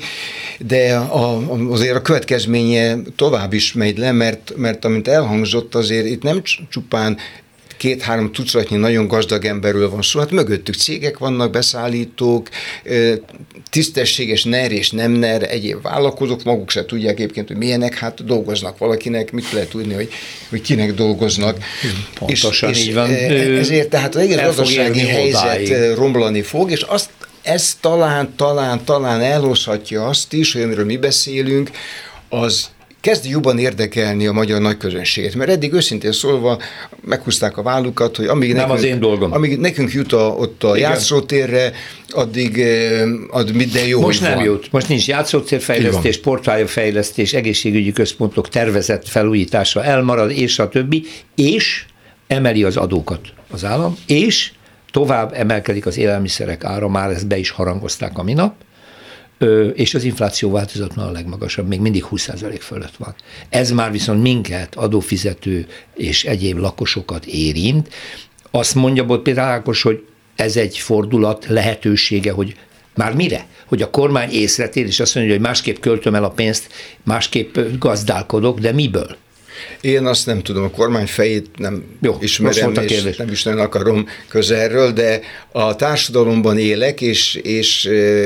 [0.58, 6.22] de a, azért a következménye tovább is megy le, mert, mert amint elhangzott, azért itt
[6.22, 7.18] nem csupán
[7.78, 12.48] két-három tucatnyi nagyon gazdag emberről van szó, hát mögöttük cégek vannak, beszállítók,
[13.70, 18.78] tisztességes NER és nem NER egyéb vállalkozók, maguk se tudják egyébként, hogy milyenek, hát dolgoznak
[18.78, 20.08] valakinek, mit lehet tudni, hogy,
[20.48, 21.58] hogy kinek dolgoznak.
[22.18, 23.10] Pontosan és, így van.
[23.10, 25.94] Ezért tehát az egész gazdasági helyzet odáig.
[25.94, 27.10] romlani fog, és azt
[27.42, 31.70] ez talán, talán, talán elhozhatja azt is, hogy amiről mi beszélünk,
[32.28, 32.68] az
[33.00, 36.58] kezd jobban érdekelni a magyar nagyközönséget, mert eddig őszintén szólva
[37.00, 39.32] meghúzták a vállukat, hogy amíg, Nem nekünk, az én dolgom.
[39.32, 40.90] amíg nekünk jut a, ott a Igen.
[40.90, 41.72] játszótérre,
[42.08, 42.62] addig
[43.30, 44.44] ad minden jó, Most nem van.
[44.44, 44.72] jut.
[44.72, 51.84] Most nincs játszótérfejlesztés, portfályafejlesztés, egészségügyi központok tervezett felújítása elmarad, és a többi, és
[52.26, 53.20] emeli az adókat
[53.50, 54.52] az állam, és
[54.90, 58.54] tovább emelkedik az élelmiszerek ára, már ezt be is harangozták a minap,
[59.74, 63.14] és az infláció változatlan a legmagasabb, még mindig 20% fölött van.
[63.48, 67.88] Ez már viszont minket, adófizető és egyéb lakosokat érint.
[68.50, 70.04] Azt mondja Bot Péter Ákos, hogy
[70.36, 72.56] ez egy fordulat lehetősége, hogy
[72.94, 73.46] már mire?
[73.66, 76.72] Hogy a kormány észretér, és azt mondja, hogy másképp költöm el a pénzt,
[77.02, 79.16] másképp gazdálkodok, de miből?
[79.80, 84.06] Én azt nem tudom, a kormány fejét nem Jó, ismerem, és nem is nagyon akarom
[84.28, 85.20] közelről, de
[85.52, 87.84] a társadalomban élek, és, és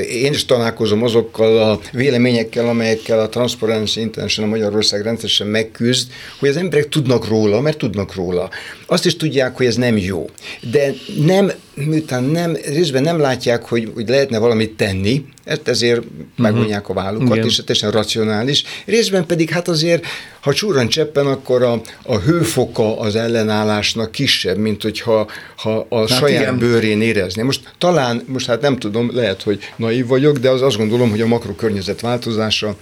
[0.09, 6.57] én is találkozom azokkal a véleményekkel, amelyekkel a Transparency International Magyarország rendszeresen megküzd, hogy az
[6.57, 8.51] emberek tudnak róla, mert tudnak róla.
[8.87, 10.31] Azt is tudják, hogy ez nem jó.
[10.71, 10.93] De
[11.25, 16.13] nem, miután nem, részben nem látják, hogy, hogy lehetne valamit tenni, ezt ezért uh-huh.
[16.37, 17.47] megvonják a vállukat, Igen.
[17.47, 18.65] és teljesen racionális.
[18.85, 20.05] Részben pedig hát azért,
[20.41, 26.09] ha csúran cseppen, akkor a, a hőfoka az ellenállásnak kisebb, mint hogyha ha a hát
[26.09, 26.59] saját igen.
[26.59, 27.43] bőrén érezni.
[27.43, 31.21] Most talán, most hát nem tudom, lehet, hogy naív vagyok, de az azt gondolom, hogy
[31.21, 32.77] a makrokörnyezet változása,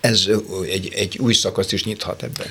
[0.00, 0.28] ez
[0.70, 2.46] egy, egy új szakaszt is nyithat ebben.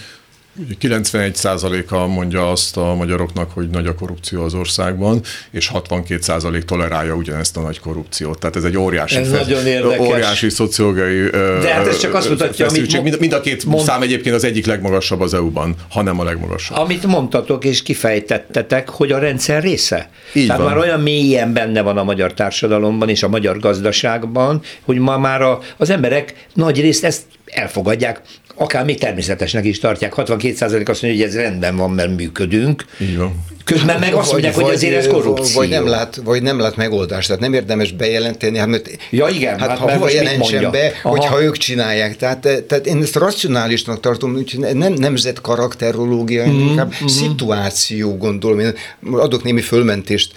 [0.81, 7.57] 91%-a mondja azt a magyaroknak, hogy nagy a korrupció az országban, és 62% tolerálja ugyanezt
[7.57, 8.39] a nagy korrupciót.
[8.39, 9.99] Tehát ez egy óriási, ez fe, nagyon érdekes.
[9.99, 13.85] óriási szociológiai De hát ez csak azt mutatja, amit mind, mind a két mond...
[13.85, 16.77] szám egyébként az egyik legmagasabb az EU-ban, hanem a legmagasabb.
[16.77, 20.09] Amit mondtatok és kifejtettetek, hogy a rendszer része.
[20.33, 20.71] Így Tehát van.
[20.71, 25.41] már olyan mélyen benne van a magyar társadalomban és a magyar gazdaságban, hogy ma már
[25.41, 28.21] a, az emberek nagy részt ezt elfogadják,
[28.55, 30.13] akár még természetesnek is tartják.
[30.17, 32.85] 62% azt mondja, hogy ez rendben van, mert működünk.
[33.17, 33.43] Van.
[33.65, 35.59] Közben meg azt mondják, vagy, hogy azért ez korrupció.
[35.59, 39.59] Vagy nem, lát, vagy nem lát megoldást, tehát nem érdemes bejelenteni, hát, mert, ja, igen,
[39.59, 41.09] hát, hát ha hova jelentsen be, Aha.
[41.09, 42.17] hogyha ők csinálják.
[42.17, 46.67] Tehát, tehát én ezt racionálisnak tartom, úgyhogy nem nemzet karakterológia, mm-hmm.
[46.67, 47.07] inkább mm-hmm.
[47.07, 48.59] szituáció, gondolom.
[48.59, 48.73] Én
[49.11, 50.31] adok némi fölmentést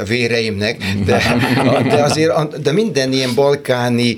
[0.00, 1.22] a véreimnek, de,
[1.90, 4.16] de azért de minden ilyen balkáni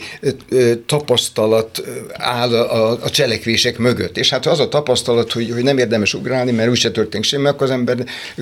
[0.87, 4.17] tapasztalat áll a, a cselekvések mögött.
[4.17, 7.63] És hát az a tapasztalat, hogy, hogy nem érdemes ugrálni, mert úgyse történik semmi, akkor
[7.63, 7.97] az ember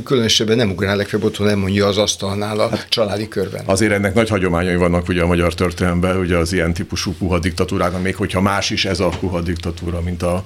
[0.04, 3.62] különösebben nem ugrál legfeljebb otthon, nem mondja az asztalnál a hát, családi körben.
[3.64, 8.02] Azért ennek nagy hagyományai vannak ugye a magyar történelemben, ugye az ilyen típusú puha diktatúrának,
[8.02, 10.44] még hogyha más is ez a puha diktatúra, mint a,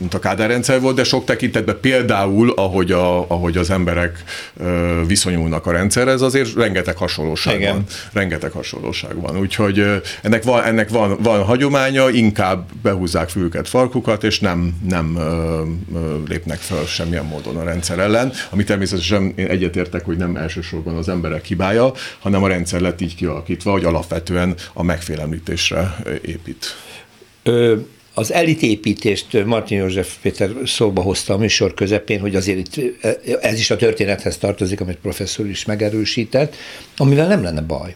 [0.00, 4.24] mint a Kádár rendszer volt, de sok tekintetben például, ahogy, a, ahogy az emberek
[5.06, 7.72] viszonyulnak a rendszerhez, azért rengeteg hasonlóság Igen.
[7.72, 7.84] van.
[8.12, 9.38] Rengeteg hasonlóság van.
[9.38, 9.84] Úgyhogy
[10.22, 15.62] ennek, van, ennek van, van hagyománya, inkább behúzzák fülket, farkukat, és nem, nem ö,
[15.94, 20.96] ö, lépnek fel semmilyen módon a rendszer ellen, ami természetesen én egyetértek, hogy nem elsősorban
[20.96, 26.66] az emberek hibája, hanem a rendszer lett így kialakítva, hogy alapvetően a megfélemlítésre épít.
[27.42, 27.76] Ö,
[28.14, 33.04] az elitépítést Martin József Péter szóba hozta a műsor közepén, hogy azért itt
[33.40, 36.54] ez is a történethez tartozik, amit professzor is megerősített,
[36.96, 37.94] amivel nem lenne baj.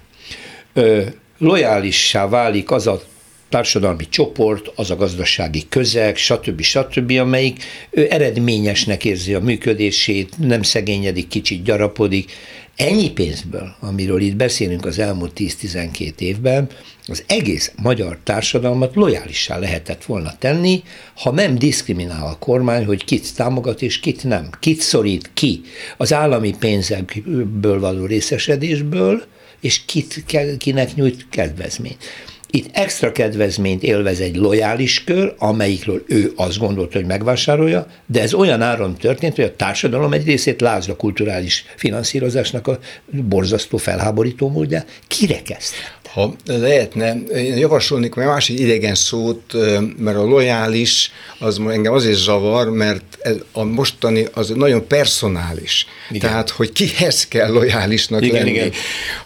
[0.73, 1.03] Ö,
[1.39, 3.03] lojálissá válik az a
[3.51, 6.61] társadalmi csoport, az a gazdasági közeg, stb.
[6.61, 12.33] stb., amelyik eredményesnek érzi a működését, nem szegényedik, kicsit gyarapodik.
[12.77, 16.69] Ennyi pénzből, amiről itt beszélünk az elmúlt 10-12 évben,
[17.07, 20.83] az egész magyar társadalmat lojálissá lehetett volna tenni,
[21.15, 24.49] ha nem diszkriminál a kormány, hogy kit támogat és kit nem.
[24.61, 25.61] Kit szorít ki
[25.97, 29.23] az állami pénzekből való részesedésből,
[29.61, 30.25] és kit,
[30.59, 32.05] kinek nyújt kedvezményt.
[32.51, 38.35] Itt extra kedvezményt élvez egy lojális kör, amelyikről ő azt gondolta, hogy megvásárolja, de ez
[38.35, 42.79] olyan áron történt, hogy a társadalom egy részét lázla kulturális finanszírozásnak a
[43.11, 46.00] borzasztó felháborító módja kirekesztett.
[46.13, 49.53] Ha lehetne, én javasolnék egy másik idegen szót,
[49.99, 53.19] mert a lojális az engem azért zavar, mert
[53.53, 55.87] a mostani az nagyon personális.
[56.11, 56.21] Igen.
[56.21, 58.51] Tehát, hogy kihez kell lojálisnak igen, lenni.
[58.51, 58.73] Igen.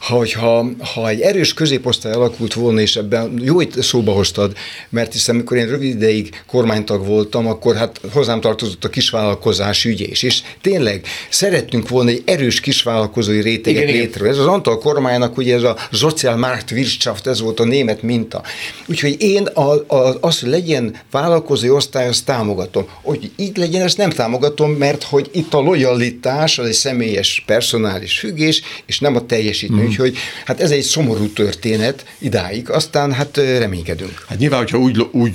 [0.01, 4.57] Hogyha ha egy erős középosztály alakult volna, és ebben jó itt szóba hoztad,
[4.89, 10.23] mert hiszen amikor én rövid ideig kormánytag voltam, akkor hát hozzám tartozott a kisvállalkozás ügyés,
[10.23, 14.29] és tényleg szerettünk volna egy erős kisvállalkozói réteget létre.
[14.29, 18.43] Ez az Antal kormánynak ugye ez a Sozialmarkt Wirtschaft, ez volt a német minta.
[18.87, 22.87] Úgyhogy én a, a, az, hogy legyen vállalkozói osztály, azt támogatom.
[23.03, 28.19] Hogy így legyen, ezt nem támogatom, mert hogy itt a lojalitás az egy személyes, personális
[28.19, 29.85] függés, és nem a teljesítmény.
[29.85, 29.87] Mm.
[29.87, 34.25] Úgyhogy hát ez egy szomorú történet idáig, aztán hát reménykedünk.
[34.29, 35.35] Hát nyilván, hogyha úgy, úgy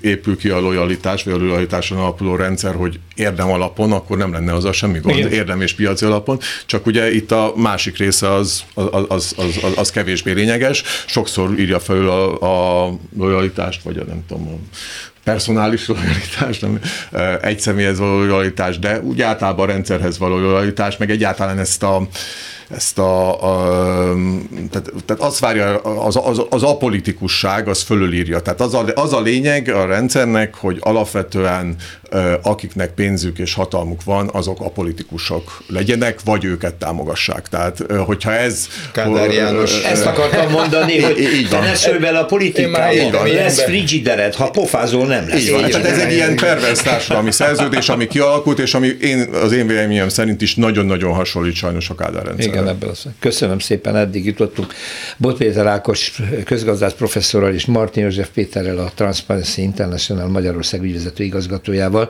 [0.00, 4.52] épül ki a lojalitás, vagy a lojalitáson alapuló rendszer, hogy érdem alapon, akkor nem lenne
[4.52, 5.32] az a semmi gond, Igen.
[5.32, 9.90] érdem és piaci alapon, csak ugye itt a másik része az, az, az, az, az
[9.90, 10.82] kevésbé lényeges.
[11.06, 14.76] Sokszor írja felül a, a lojalitást, vagy a nem tudom, a
[15.24, 16.80] personális lojalitás, nem
[17.40, 22.06] egy személyhez való lojalitás, de úgy általában a rendszerhez való lojalitás, meg egyáltalán ezt a
[22.74, 24.14] ezt a, a
[24.70, 28.40] tehát, tehát azt várja, az, az, az apolitikusság az fölülírja.
[28.40, 31.76] Tehát az a, az a lényeg a rendszernek, hogy alapvetően
[32.42, 37.48] akiknek pénzük és hatalmuk van, azok apolitikusok legyenek, vagy őket támogassák.
[37.48, 38.68] Tehát, hogyha ez...
[38.92, 39.82] Kádár János.
[39.82, 45.06] Ezt akartam mondani, hogy így te ne szólj bele a politikába, lesz frigidered, ha pofázol
[45.06, 45.40] nem lesz.
[45.40, 45.70] Így van.
[45.70, 50.08] Tehát ez egy ilyen pervers társadalmi szerződés, ami kialakult, és ami én, az én véleményem
[50.08, 52.52] szerint is nagyon-nagyon hasonlít sajnos a Kádár rendszerre.
[52.52, 53.04] Igen, ebből az.
[53.18, 54.74] Köszönöm szépen, eddig jutottunk.
[55.16, 62.01] Bot Péter Ákos közgazdász professzorral és Martin József Péterrel, a Transparency International Magyarország ügyvezető igazgatójával.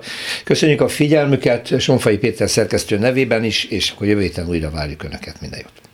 [0.45, 5.41] Köszönjük a figyelmüket Sonfai Péter szerkesztő nevében is, és akkor jövő héten újra várjuk Önöket.
[5.41, 5.91] Minden jót.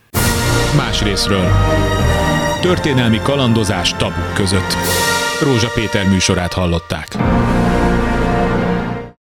[0.77, 1.49] Más részről.
[2.61, 4.75] Történelmi kalandozás tabuk között.
[5.43, 7.07] Rózsa Péter műsorát hallották.